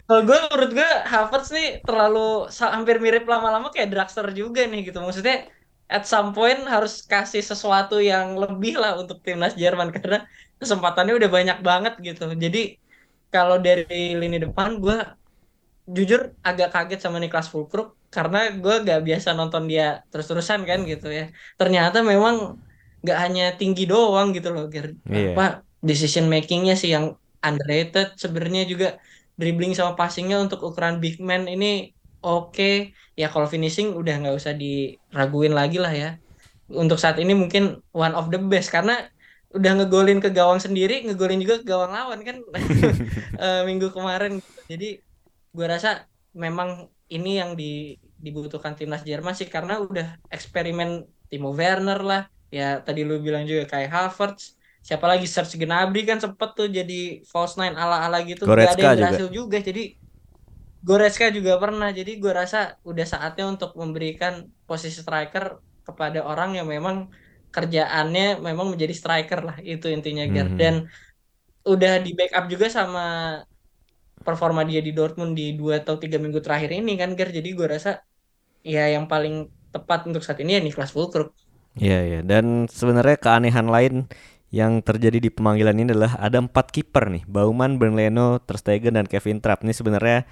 Kalau 0.06 0.22
gue 0.28 0.38
menurut 0.52 0.72
gue 0.76 0.90
Havertz 1.08 1.56
nih 1.56 1.80
terlalu 1.88 2.52
hampir 2.52 3.00
mirip 3.00 3.24
lama-lama 3.24 3.72
kayak 3.72 3.90
Draxler 3.96 4.36
juga 4.36 4.68
nih 4.68 4.92
gitu. 4.92 5.00
Maksudnya 5.00 5.48
at 5.88 6.04
some 6.04 6.36
point 6.36 6.60
harus 6.68 7.08
kasih 7.08 7.40
sesuatu 7.40 8.04
yang 8.04 8.36
lebih 8.36 8.76
lah 8.76 9.00
untuk 9.00 9.24
timnas 9.24 9.56
Jerman 9.56 9.96
karena 9.96 10.28
kesempatannya 10.60 11.16
udah 11.16 11.30
banyak 11.32 11.58
banget 11.64 11.94
gitu. 12.04 12.28
Jadi 12.36 12.76
kalau 13.32 13.64
dari 13.64 14.12
lini 14.20 14.44
depan 14.44 14.84
gue 14.84 14.98
jujur 15.86 16.34
agak 16.42 16.74
kaget 16.74 17.00
sama 17.02 17.22
Niklas 17.22 17.50
Fulkrug 17.50 17.94
karena 18.10 18.50
gue 18.50 18.76
gak 18.82 19.02
biasa 19.06 19.38
nonton 19.38 19.70
dia 19.70 20.02
terus-terusan 20.10 20.66
kan 20.66 20.82
gitu 20.84 21.10
ya. 21.14 21.30
Ternyata 21.60 22.02
memang 22.02 22.58
gak 23.06 23.20
hanya 23.22 23.54
tinggi 23.54 23.86
doang 23.86 24.34
gitu 24.34 24.50
loh, 24.50 24.66
Ger. 24.72 24.98
Yeah. 25.06 25.38
Apa 25.38 25.66
decision 25.86 26.26
makingnya 26.26 26.74
sih 26.74 26.96
yang 26.96 27.14
underrated 27.46 28.18
sebenarnya 28.18 28.66
juga 28.66 28.98
dribbling 29.38 29.78
sama 29.78 29.94
passingnya 29.94 30.42
untuk 30.42 30.66
ukuran 30.66 30.98
big 30.98 31.22
man 31.22 31.46
ini 31.46 31.94
oke 32.26 32.58
okay. 32.58 32.76
ya 33.14 33.30
kalau 33.30 33.46
finishing 33.46 33.94
udah 33.94 34.18
nggak 34.26 34.36
usah 34.36 34.58
diraguin 34.58 35.54
lagi 35.54 35.78
lah 35.78 35.94
ya 35.94 36.18
untuk 36.66 36.98
saat 36.98 37.22
ini 37.22 37.38
mungkin 37.38 37.78
one 37.94 38.18
of 38.18 38.34
the 38.34 38.42
best 38.42 38.74
karena 38.74 39.06
udah 39.54 39.72
ngegolin 39.78 40.20
ke 40.20 40.34
gawang 40.34 40.58
sendiri 40.58 41.06
ngegolin 41.06 41.40
juga 41.40 41.62
ke 41.62 41.66
gawang 41.70 41.94
lawan 41.94 42.20
kan 42.26 42.42
uh, 43.38 43.62
minggu 43.70 43.94
kemarin 43.94 44.42
jadi 44.66 45.00
gue 45.56 45.66
rasa 45.66 46.12
memang 46.36 46.92
ini 47.08 47.40
yang 47.40 47.56
di, 47.56 47.96
dibutuhkan 48.20 48.76
timnas 48.76 49.08
Jerman 49.08 49.32
sih 49.32 49.48
karena 49.48 49.80
udah 49.80 50.20
eksperimen 50.28 51.08
Timo 51.32 51.56
Werner 51.56 52.04
lah. 52.04 52.22
Ya 52.52 52.84
tadi 52.84 53.08
lu 53.08 53.24
bilang 53.24 53.48
juga 53.48 53.66
kayak 53.72 53.90
Havertz. 53.90 54.60
Siapa 54.86 55.10
lagi? 55.10 55.26
Serge 55.26 55.58
Gnabry 55.58 56.06
kan 56.06 56.22
sempet 56.22 56.54
tuh 56.54 56.70
jadi 56.70 57.26
false 57.26 57.58
nine 57.58 57.74
ala-ala 57.74 58.22
gitu. 58.22 58.46
Goretzka 58.46 58.78
gak 58.78 58.78
ada 58.78 58.86
yang 58.86 58.98
berhasil 59.02 59.28
juga. 59.32 59.58
juga 59.58 59.58
jadi 59.72 59.84
Goretzka 60.86 61.26
juga 61.34 61.54
pernah. 61.58 61.90
Jadi 61.90 62.12
gue 62.22 62.34
rasa 62.36 62.78
udah 62.86 63.06
saatnya 63.08 63.50
untuk 63.50 63.74
memberikan 63.74 64.46
posisi 64.70 65.02
striker 65.02 65.58
kepada 65.82 66.22
orang 66.22 66.54
yang 66.54 66.70
memang 66.70 67.10
kerjaannya 67.50 68.44
memang 68.44 68.78
menjadi 68.78 68.94
striker 68.94 69.42
lah. 69.42 69.58
Itu 69.64 69.90
intinya 69.90 70.28
Ger 70.30 70.46
mm 70.46 70.54
-hmm. 70.54 70.62
dan 70.62 70.76
udah 71.66 71.94
di 72.06 72.14
backup 72.14 72.46
juga 72.46 72.70
sama 72.70 73.06
performa 74.26 74.66
dia 74.66 74.82
di 74.82 74.92
Dortmund 74.92 75.38
di 75.38 75.54
dua 75.54 75.80
atau 75.86 76.02
tiga 76.02 76.18
minggu 76.18 76.42
terakhir 76.42 76.74
ini 76.74 76.98
kan 76.98 77.14
Ger? 77.14 77.30
Jadi 77.30 77.50
gue 77.54 77.68
rasa 77.70 78.02
ya 78.66 78.90
yang 78.90 79.06
paling 79.06 79.48
tepat 79.70 80.10
untuk 80.10 80.26
saat 80.26 80.42
ini 80.42 80.58
ya 80.58 80.62
Niklas 80.66 80.90
Fulkrug. 80.90 81.30
Iya 81.78 82.00
iya. 82.04 82.20
Dan 82.26 82.66
sebenarnya 82.66 83.22
keanehan 83.22 83.70
lain 83.70 84.10
yang 84.50 84.80
terjadi 84.80 85.20
di 85.20 85.30
pemanggilan 85.30 85.76
ini 85.76 85.92
adalah 85.92 86.16
ada 86.18 86.40
empat 86.40 86.72
kiper 86.72 87.12
nih. 87.12 87.24
Bauman, 87.28 87.76
Leno, 87.78 88.40
Ter 88.42 88.58
Stegen 88.58 88.96
dan 88.96 89.06
Kevin 89.06 89.44
Trapp. 89.44 89.62
Ini 89.62 89.76
sebenarnya 89.76 90.24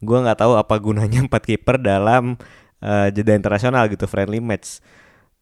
gue 0.00 0.18
nggak 0.20 0.38
tahu 0.44 0.52
apa 0.56 0.74
gunanya 0.78 1.20
empat 1.26 1.42
kiper 1.48 1.80
dalam 1.80 2.36
uh, 2.84 3.08
jeda 3.10 3.32
internasional 3.34 3.88
gitu 3.88 4.04
friendly 4.04 4.38
match. 4.38 4.84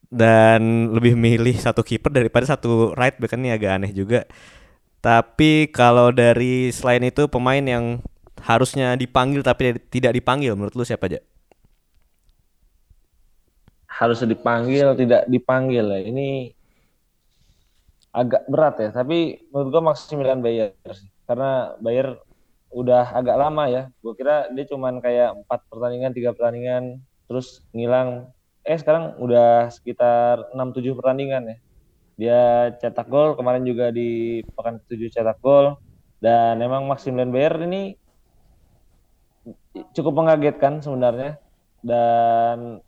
Dan 0.08 0.94
lebih 0.96 1.18
milih 1.18 1.58
satu 1.60 1.84
kiper 1.84 2.08
daripada 2.08 2.48
satu 2.48 2.96
right 2.96 3.20
back 3.20 3.36
ini 3.36 3.52
agak 3.52 3.76
aneh 3.76 3.92
juga 3.92 4.24
tapi 4.98 5.70
kalau 5.70 6.10
dari 6.10 6.74
selain 6.74 7.06
itu 7.06 7.30
pemain 7.30 7.62
yang 7.62 8.02
harusnya 8.42 8.98
dipanggil 8.98 9.46
tapi 9.46 9.78
tidak 9.90 10.14
dipanggil 10.14 10.58
menurut 10.58 10.74
lu 10.74 10.82
siapa 10.82 11.06
aja? 11.06 11.22
Harus 13.86 14.22
dipanggil, 14.22 14.94
tidak 14.98 15.26
dipanggil 15.26 15.86
ya. 15.86 16.00
Ini 16.06 16.28
agak 18.14 18.42
berat 18.50 18.74
ya, 18.78 18.90
tapi 18.90 19.42
menurut 19.54 19.68
gua 19.70 19.82
Maximilian 19.94 20.42
Bayer 20.42 20.74
sih. 20.90 21.10
Karena 21.26 21.74
Bayer 21.78 22.18
udah 22.74 23.14
agak 23.14 23.36
lama 23.38 23.70
ya. 23.70 23.82
Gua 24.02 24.14
kira 24.18 24.50
dia 24.50 24.66
cuman 24.66 24.98
kayak 24.98 25.34
empat 25.46 25.66
pertandingan, 25.70 26.10
tiga 26.14 26.30
pertandingan, 26.34 27.02
terus 27.30 27.62
ngilang. 27.70 28.30
Eh 28.66 28.78
sekarang 28.78 29.18
udah 29.22 29.70
sekitar 29.70 30.52
6-7 30.52 30.98
pertandingan 30.98 31.54
ya 31.54 31.56
dia 32.18 32.74
cetak 32.82 33.06
gol 33.06 33.38
kemarin 33.38 33.62
juga 33.62 33.94
di 33.94 34.42
pekan 34.42 34.82
ketujuh 34.82 35.08
cetak 35.14 35.38
gol. 35.38 35.78
Dan 36.18 36.58
memang 36.58 36.90
Maximilian 36.90 37.30
Bayer 37.30 37.54
ini 37.62 37.94
cukup 39.94 40.18
mengagetkan 40.18 40.82
sebenarnya. 40.82 41.38
Dan 41.78 42.82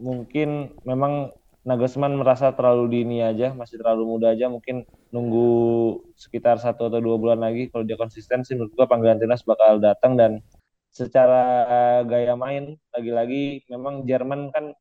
mungkin 0.00 0.80
memang 0.88 1.36
Nagelsmann 1.60 2.16
merasa 2.16 2.56
terlalu 2.56 2.88
dini 2.88 3.20
aja 3.20 3.52
masih 3.52 3.76
terlalu 3.76 4.16
muda 4.16 4.32
aja 4.32 4.48
mungkin 4.48 4.88
nunggu 5.12 5.52
sekitar 6.16 6.56
satu 6.56 6.88
atau 6.88 7.04
dua 7.04 7.20
bulan 7.20 7.44
lagi. 7.44 7.68
Kalau 7.68 7.84
dia 7.84 8.00
konsisten 8.00 8.48
sih 8.48 8.56
menurut 8.56 8.72
gua 8.80 8.88
panggilan 8.88 9.20
timnas 9.20 9.44
bakal 9.44 9.76
datang. 9.76 10.16
Dan 10.16 10.40
secara 10.88 12.00
gaya 12.08 12.32
main 12.32 12.80
lagi-lagi 12.96 13.68
memang 13.68 14.08
Jerman 14.08 14.48
kan 14.56 14.72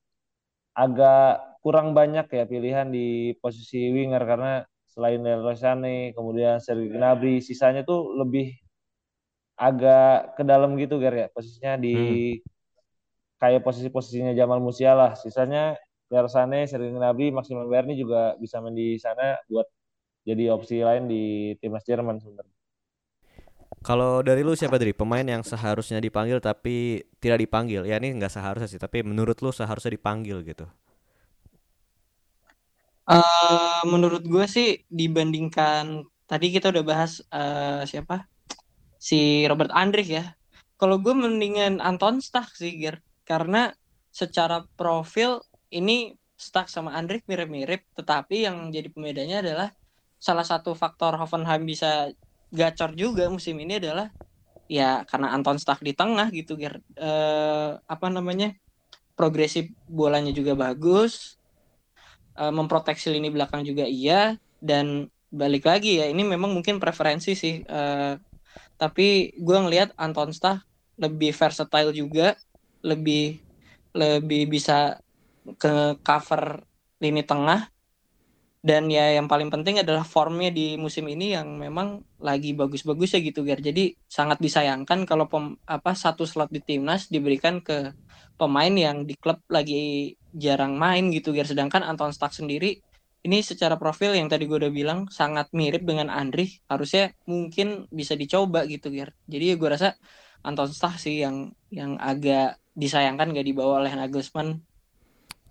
agak 0.72 1.49
kurang 1.60 1.92
banyak 1.92 2.28
ya 2.32 2.44
pilihan 2.48 2.88
di 2.88 3.36
posisi 3.40 3.92
winger 3.92 4.24
karena 4.24 4.64
selain 4.90 5.22
Leroy 5.22 5.56
Sané, 5.56 6.12
kemudian 6.18 6.58
Sergei 6.60 6.92
Gnabry, 6.92 7.40
sisanya 7.40 7.86
tuh 7.86 8.16
lebih 8.18 8.52
agak 9.60 10.40
ke 10.40 10.44
dalam 10.48 10.80
gitu 10.80 11.04
Ger 11.04 11.16
ya 11.16 11.28
posisinya 11.36 11.76
di 11.76 11.96
hmm. 11.96 12.40
kayak 13.44 13.60
posisi-posisinya 13.60 14.32
Jamal 14.32 14.64
Musiala 14.64 15.20
sisanya 15.20 15.76
Leroy 16.10 16.32
Sané, 16.32 16.66
Sergei 16.66 16.96
Gnabry, 16.96 17.30
Maximal 17.30 17.70
Berni 17.70 17.94
juga 18.00 18.34
bisa 18.42 18.58
main 18.64 18.74
di 18.74 18.98
sana 18.98 19.38
buat 19.46 19.68
jadi 20.26 20.50
opsi 20.52 20.82
lain 20.82 21.06
di 21.06 21.54
timnas 21.62 21.86
Jerman 21.86 22.18
sebenarnya. 22.18 22.56
Kalau 23.80 24.20
dari 24.20 24.44
lu 24.44 24.58
siapa 24.60 24.76
dari 24.76 24.92
pemain 24.92 25.24
yang 25.24 25.40
seharusnya 25.40 26.04
dipanggil 26.04 26.44
tapi 26.44 27.00
tidak 27.24 27.40
dipanggil? 27.48 27.88
Ya 27.88 27.96
ini 27.96 28.12
nggak 28.18 28.34
seharusnya 28.34 28.68
sih, 28.68 28.82
tapi 28.82 29.06
menurut 29.08 29.40
lu 29.40 29.56
seharusnya 29.56 29.96
dipanggil 29.96 30.44
gitu. 30.44 30.68
Uh, 33.10 33.82
menurut 33.90 34.22
gue 34.22 34.46
sih 34.46 34.86
dibandingkan 34.86 36.06
tadi 36.30 36.54
kita 36.54 36.70
udah 36.70 36.86
bahas 36.86 37.26
uh, 37.34 37.82
siapa 37.82 38.30
si 39.02 39.50
Robert 39.50 39.74
Andrik 39.74 40.06
ya. 40.14 40.38
Kalau 40.78 41.02
gue 41.02 41.12
mendingan 41.18 41.82
Anton 41.82 42.22
Stach 42.22 42.54
sih, 42.54 42.78
Ger. 42.78 43.02
Karena 43.26 43.74
secara 44.14 44.62
profil 44.78 45.42
ini 45.74 46.14
Stach 46.38 46.70
sama 46.70 46.94
Andrik 46.94 47.26
mirip-mirip, 47.26 47.82
tetapi 47.98 48.46
yang 48.46 48.70
jadi 48.70 48.88
pembedanya 48.94 49.42
adalah 49.42 49.70
salah 50.22 50.46
satu 50.46 50.78
faktor 50.78 51.18
Hoffenheim 51.18 51.66
bisa 51.66 52.14
gacor 52.54 52.94
juga 52.94 53.28
musim 53.28 53.56
ini 53.60 53.80
adalah 53.80 54.12
ya 54.70 55.04
karena 55.10 55.34
Anton 55.34 55.58
Stach 55.58 55.82
di 55.82 55.98
tengah 55.98 56.30
gitu, 56.30 56.56
Ger. 56.62 56.78
Uh, 56.94 57.82
apa 57.90 58.08
namanya? 58.14 58.54
Progresif 59.18 59.68
bolanya 59.90 60.32
juga 60.32 60.56
bagus, 60.56 61.39
uh, 62.40 62.54
memproteksi 62.56 63.12
lini 63.12 63.28
belakang 63.28 63.68
juga 63.68 63.84
iya 63.84 64.40
dan 64.64 65.12
balik 65.30 65.68
lagi 65.68 66.00
ya 66.02 66.10
ini 66.10 66.26
memang 66.26 66.56
mungkin 66.56 66.82
preferensi 66.82 67.38
sih 67.38 67.62
uh, 67.68 68.18
tapi 68.80 69.36
gue 69.36 69.58
ngelihat 69.60 69.94
Anton 70.00 70.32
Stach 70.32 70.64
lebih 70.96 71.36
versatile 71.36 71.92
juga 71.92 72.40
lebih 72.82 73.44
lebih 73.94 74.48
bisa 74.48 74.98
ke 75.60 76.00
cover 76.02 76.64
lini 77.04 77.24
tengah 77.24 77.68
dan 78.60 78.92
ya 78.92 79.16
yang 79.16 79.32
paling 79.32 79.48
penting 79.48 79.80
adalah 79.80 80.04
formnya 80.04 80.52
di 80.52 80.76
musim 80.76 81.08
ini 81.08 81.32
yang 81.32 81.56
memang 81.56 82.04
lagi 82.20 82.52
bagus-bagus 82.52 83.16
ya 83.16 83.24
gitu 83.24 83.48
Gar. 83.48 83.64
Jadi 83.64 83.96
sangat 84.04 84.44
disayangkan 84.44 85.08
kalau 85.08 85.32
pem, 85.32 85.56
apa 85.64 85.96
satu 85.96 86.28
slot 86.28 86.52
di 86.52 86.60
timnas 86.60 87.08
diberikan 87.08 87.64
ke 87.64 87.96
pemain 88.40 88.72
yang 88.72 89.04
di 89.10 89.14
klub 89.20 89.40
lagi 89.52 90.16
jarang 90.34 90.74
main 90.80 91.12
gitu 91.12 91.36
Gar. 91.36 91.48
Sedangkan 91.52 91.84
Anton 91.84 92.16
Stark 92.16 92.34
sendiri 92.34 92.80
ini 93.28 93.38
secara 93.44 93.76
profil 93.76 94.16
yang 94.16 94.28
tadi 94.32 94.48
gue 94.48 94.58
udah 94.64 94.72
bilang 94.72 95.00
sangat 95.12 95.52
mirip 95.52 95.84
dengan 95.84 96.08
Andri 96.08 96.64
harusnya 96.72 97.12
mungkin 97.28 97.68
bisa 97.92 98.16
dicoba 98.16 98.64
gitu 98.64 98.88
Ger 98.96 99.12
jadi 99.28 99.60
gue 99.60 99.70
rasa 99.76 100.00
Anton 100.48 100.72
Stah 100.72 100.96
sih 100.96 101.20
yang 101.24 101.52
yang 101.68 102.00
agak 102.00 102.56
disayangkan 102.80 103.36
gak 103.36 103.48
dibawa 103.50 103.84
oleh 103.84 103.92
Nagelsmann 103.92 104.64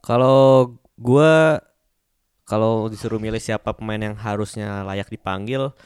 Kalau 0.03 0.79
gua 0.99 1.61
kalau 2.49 2.89
disuruh 2.89 3.21
milih 3.21 3.43
siapa 3.43 3.77
pemain 3.77 4.01
yang 4.01 4.17
harusnya 4.17 4.81
layak 4.89 5.13
dipanggil, 5.13 5.77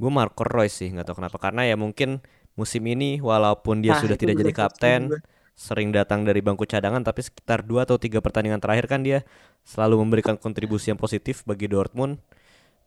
gue 0.00 0.10
Marco 0.12 0.44
Reus 0.44 0.76
sih, 0.76 0.92
nggak 0.92 1.08
tahu 1.08 1.24
kenapa. 1.24 1.38
Karena 1.40 1.64
ya 1.64 1.76
mungkin 1.80 2.20
musim 2.58 2.84
ini 2.84 3.16
walaupun 3.24 3.80
dia 3.80 3.96
Nah, 3.96 4.00
sudah 4.00 4.16
tidak 4.20 4.36
gue 4.36 4.44
jadi 4.44 4.52
kapten, 4.52 5.00
juga. 5.08 5.18
Sering 5.62 5.94
datang 5.94 6.26
dari 6.26 6.42
bangku 6.42 6.66
cadangan, 6.66 7.06
tapi 7.06 7.22
sekitar 7.22 7.62
dua 7.62 7.86
atau 7.86 7.94
tiga 7.94 8.18
pertandingan 8.18 8.58
terakhir 8.58 8.90
kan 8.90 9.06
dia 9.06 9.22
selalu 9.62 10.02
memberikan 10.02 10.34
kontribusi 10.34 10.90
yang 10.90 10.98
positif 10.98 11.46
bagi 11.46 11.70
Dortmund. 11.70 12.18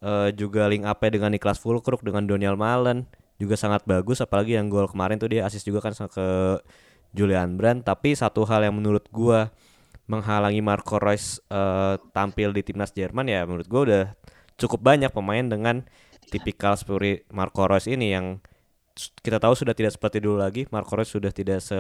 Eh, 0.03 0.35
juga 0.35 0.67
link 0.67 0.83
up 0.83 0.99
dengan 1.07 1.31
Niklas 1.31 1.55
Fulkrug 1.55 2.03
dengan 2.03 2.27
Daniel 2.27 2.59
Malen 2.59 3.07
juga 3.39 3.55
sangat 3.55 3.87
bagus. 3.87 4.19
Apalagi 4.19 4.59
yang 4.59 4.67
gol 4.67 4.91
kemarin 4.91 5.15
tuh 5.15 5.31
dia 5.31 5.47
assist 5.47 5.63
juga 5.63 5.79
kan 5.79 5.95
ke 5.95 6.59
Julian 7.15 7.55
Brand 7.55 7.79
tapi 7.79 8.11
satu 8.11 8.43
hal 8.43 8.67
yang 8.67 8.75
menurut 8.75 9.07
gua 9.07 9.55
menghalangi 10.11 10.59
Marco 10.59 10.99
Reus 10.99 11.39
eh, 11.47 11.95
tampil 12.11 12.51
di 12.51 12.61
timnas 12.61 12.91
Jerman 12.91 13.25
ya 13.31 13.47
menurut 13.47 13.65
gua 13.71 13.81
udah 13.87 14.03
cukup 14.59 14.83
banyak 14.83 15.09
pemain 15.15 15.47
dengan 15.47 15.87
tipikal 16.27 16.75
seperti 16.75 17.23
Marco 17.31 17.63
Reus 17.65 17.87
ini 17.87 18.11
yang 18.11 18.43
kita 19.23 19.39
tahu 19.39 19.55
sudah 19.55 19.71
tidak 19.71 19.95
seperti 19.95 20.19
dulu 20.19 20.43
lagi. 20.43 20.67
Marco 20.75 20.99
Reus 20.99 21.11
sudah 21.11 21.31
tidak 21.31 21.63
se 21.63 21.79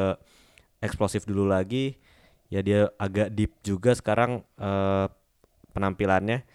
eksplosif 0.83 1.23
dulu 1.27 1.47
lagi 1.49 1.95
ya 2.51 2.61
dia 2.61 2.89
agak 3.01 3.33
deep 3.33 3.51
juga 3.65 3.91
sekarang 3.97 4.43
eh, 4.59 5.07
penampilannya 5.73 6.45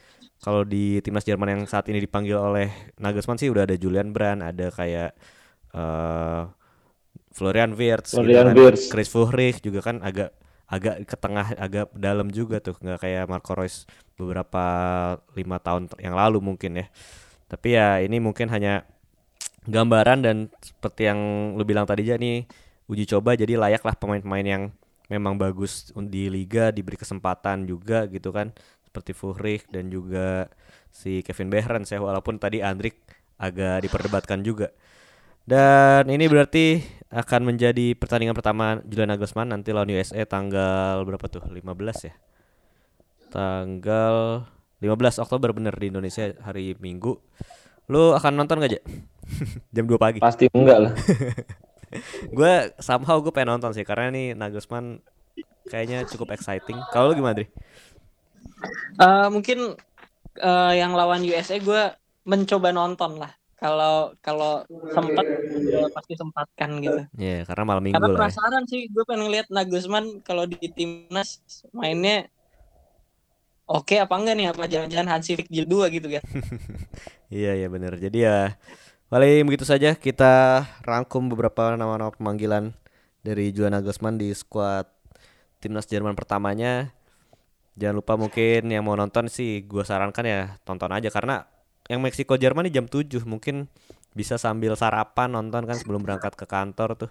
kalau 0.40 0.64
di 0.64 1.04
timnas 1.04 1.26
Jerman 1.28 1.60
yang 1.60 1.62
saat 1.68 1.84
ini 1.92 2.00
dipanggil 2.00 2.36
oleh 2.40 2.72
Nagelsmann 2.96 3.36
sih 3.36 3.52
udah 3.52 3.68
ada 3.68 3.76
Julian 3.76 4.12
Brand 4.16 4.40
ada 4.40 4.72
kayak 4.72 5.12
eh 5.76 6.42
Florian 7.30 7.72
Wirtz 7.78 8.18
gitu 8.18 8.26
Florian 8.26 8.42
kan. 8.42 8.56
Wirtz. 8.56 8.90
Chris 8.90 9.08
Fuhrich 9.10 9.62
juga 9.62 9.80
kan 9.86 10.02
agak 10.02 10.34
agak 10.70 11.02
ke 11.06 11.16
tengah 11.18 11.46
agak 11.58 11.90
dalam 11.94 12.30
juga 12.30 12.62
tuh 12.62 12.78
nggak 12.78 12.98
kayak 13.02 13.24
Marco 13.30 13.52
Reus 13.58 13.86
beberapa 14.18 14.64
lima 15.34 15.58
tahun 15.58 15.90
yang 15.98 16.14
lalu 16.14 16.38
mungkin 16.42 16.78
ya 16.78 16.86
tapi 17.50 17.74
ya 17.74 17.98
ini 18.02 18.22
mungkin 18.22 18.46
hanya 18.54 18.86
gambaran 19.66 20.24
dan 20.24 20.36
seperti 20.62 21.10
yang 21.10 21.18
lu 21.58 21.64
bilang 21.66 21.84
tadi 21.84 22.06
aja 22.06 22.16
nih 22.16 22.46
uji 22.90 23.06
coba 23.06 23.38
jadi 23.38 23.54
layaklah 23.54 23.94
pemain-pemain 23.94 24.42
yang 24.42 24.62
memang 25.06 25.38
bagus 25.38 25.94
di 26.10 26.26
liga 26.26 26.74
diberi 26.74 26.98
kesempatan 26.98 27.62
juga 27.70 28.10
gitu 28.10 28.34
kan. 28.34 28.50
Seperti 28.90 29.14
Fuhrich 29.14 29.70
dan 29.70 29.86
juga 29.86 30.50
si 30.90 31.22
Kevin 31.22 31.54
Behrens 31.54 31.94
ya 31.94 32.02
walaupun 32.02 32.42
tadi 32.42 32.58
Andrik 32.58 32.98
agak 33.38 33.86
diperdebatkan 33.86 34.42
juga. 34.42 34.74
Dan 35.46 36.10
ini 36.10 36.26
berarti 36.26 36.82
akan 37.10 37.54
menjadi 37.54 37.94
pertandingan 37.94 38.34
pertama 38.34 38.82
Julian 38.86 39.10
Nagelsmann 39.14 39.50
nanti 39.50 39.70
lawan 39.70 39.90
USA 39.90 40.26
tanggal 40.26 41.02
berapa 41.06 41.26
tuh? 41.30 41.46
15 41.46 42.06
ya? 42.06 42.14
Tanggal 43.30 44.46
15 44.82 45.22
Oktober 45.22 45.54
bener 45.54 45.74
di 45.78 45.94
Indonesia 45.94 46.34
hari 46.42 46.74
Minggu. 46.78 47.18
Lu 47.90 48.14
akan 48.14 48.32
nonton 48.38 48.62
gak 48.62 48.70
aja 48.74 48.80
jam 49.74 49.86
2 49.86 49.98
pagi. 49.98 50.18
Pasti 50.18 50.50
enggak 50.50 50.78
lah. 50.78 50.92
gue 52.30 52.52
somehow 52.78 53.18
gue 53.18 53.32
pengen 53.34 53.58
nonton 53.58 53.72
sih 53.74 53.84
karena 53.86 54.10
nih 54.14 54.26
Nagelsmann 54.38 55.02
kayaknya 55.70 56.06
cukup 56.10 56.34
exciting. 56.36 56.78
Kalau 56.90 57.10
lu 57.10 57.18
gimana, 57.18 57.36
Dri? 57.42 57.46
Eh, 59.00 59.26
mungkin 59.34 59.58
eh, 60.38 60.72
yang 60.80 60.92
lawan 60.98 61.22
USA 61.26 61.56
gue 61.58 61.82
mencoba 62.28 62.70
nonton 62.70 63.18
lah 63.22 63.32
kalau 63.60 64.12
kalau 64.24 64.64
sempat 64.94 65.24
pasti 65.96 66.14
sempatkan 66.16 66.70
gitu 66.84 67.00
Ya, 67.20 67.44
karena 67.48 67.64
malam 67.68 67.84
minggu 67.84 68.00
karena 68.00 68.08
lah 68.08 68.22
ya. 68.28 68.32
penasaran 68.32 68.64
sih 68.70 68.80
gue 68.92 69.04
pengen 69.08 69.28
lihat 69.32 69.48
Nagelsmann 69.52 70.06
kalau 70.24 70.44
di 70.48 70.68
timnas 70.72 71.42
mainnya 71.76 72.28
oke 73.68 73.94
apa 74.04 74.14
enggak 74.18 74.34
nih 74.38 74.46
apa 74.52 74.62
jangan-jangan 74.72 75.08
Hansi 75.12 75.30
Flick 75.36 75.48
jilid 75.52 75.68
2 75.70 75.86
gitu 75.96 76.08
kan 76.12 76.24
Iya, 77.30 77.50
iya 77.58 77.66
bener. 77.74 77.92
Jadi 78.04 78.18
ya 78.26 78.58
paling 79.10 79.42
begitu 79.42 79.66
saja 79.66 79.98
kita 79.98 80.62
rangkum 80.86 81.26
beberapa 81.26 81.74
nama-nama 81.74 82.14
pemanggilan 82.14 82.70
dari 83.26 83.50
Julian 83.50 83.74
Nagelsmann 83.74 84.16
di 84.16 84.30
skuad 84.30 84.86
timnas 85.58 85.90
Jerman 85.90 86.14
pertamanya. 86.14 86.94
Jangan 87.74 87.98
lupa 87.98 88.14
mungkin 88.14 88.70
yang 88.70 88.86
mau 88.86 88.94
nonton 88.94 89.26
sih 89.26 89.66
gua 89.66 89.82
sarankan 89.82 90.22
ya 90.22 90.40
tonton 90.62 90.94
aja 90.94 91.10
karena 91.10 91.42
yang 91.90 91.98
Meksiko 91.98 92.38
Jerman 92.38 92.70
ini 92.70 92.72
jam 92.72 92.86
7 92.86 93.26
mungkin 93.26 93.66
bisa 94.14 94.38
sambil 94.38 94.78
sarapan 94.78 95.34
nonton 95.34 95.66
kan 95.66 95.74
sebelum 95.74 96.06
berangkat 96.06 96.38
ke 96.38 96.46
kantor 96.46 96.94
tuh. 96.94 97.10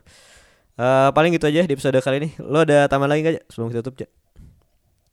Eh 0.79 1.11
paling 1.11 1.35
gitu 1.35 1.51
aja 1.51 1.67
di 1.67 1.73
episode 1.75 1.99
kali 1.99 2.23
ini. 2.23 2.29
Lo 2.39 2.63
ada 2.63 2.87
tambahan 2.87 3.11
lagi 3.11 3.21
gak 3.27 3.51
sebelum 3.51 3.75
kita 3.75 3.83
tutup? 3.83 4.07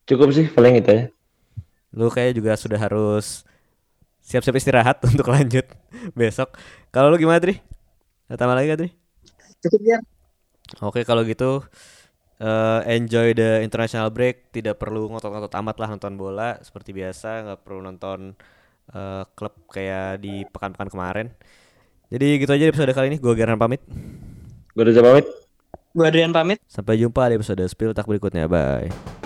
Cukup 0.07 0.31
sih 0.31 0.47
paling 0.55 0.79
itu 0.79 0.91
ya. 0.95 1.05
Lu 1.99 2.07
kayak 2.15 2.39
juga 2.39 2.55
sudah 2.55 2.79
harus 2.79 3.43
siap-siap 4.27 4.59
istirahat 4.59 4.99
untuk 5.09 5.31
lanjut 5.31 5.65
besok. 6.19 6.59
Kalau 6.91 7.15
lu 7.15 7.17
gimana, 7.23 7.39
Tri? 7.39 7.63
Ada 8.27 8.43
tambah 8.43 8.59
lagi 8.59 8.75
gak, 8.75 8.81
Tri? 8.83 8.91
cukup 9.57 9.83
ya 9.83 9.99
Oke, 10.85 11.07
kalau 11.07 11.23
gitu 11.23 11.63
eh, 12.43 12.81
enjoy 12.91 13.39
the 13.39 13.63
international 13.63 14.11
break. 14.11 14.51
Tidak 14.51 14.75
perlu 14.75 15.07
ngotot-ngotot 15.15 15.55
amat 15.63 15.77
lah 15.79 15.89
nonton 15.95 16.19
bola 16.19 16.59
seperti 16.59 16.91
biasa, 16.91 17.47
nggak 17.47 17.61
perlu 17.63 17.81
nonton 17.87 18.35
eh, 18.91 19.23
klub 19.39 19.55
kayak 19.71 20.19
di 20.19 20.43
pekan-pekan 20.51 20.91
kemarin. 20.91 21.27
Jadi 22.11 22.43
gitu 22.43 22.51
aja 22.51 22.65
di 22.67 22.71
episode 22.71 22.91
kali 22.91 23.15
ini. 23.15 23.19
Gue 23.23 23.35
Gerhan 23.39 23.59
pamit. 23.59 23.83
Gue 24.75 24.83
udah 24.83 25.07
pamit. 25.07 25.27
gue 25.97 26.05
Adrian 26.05 26.29
pamit 26.29 26.61
Sampai 26.69 27.01
jumpa 27.01 27.25
di 27.33 27.41
episode 27.41 27.65
Spill 27.65 27.97
Tak 27.97 28.05
berikutnya. 28.05 28.45
Bye. 28.45 29.26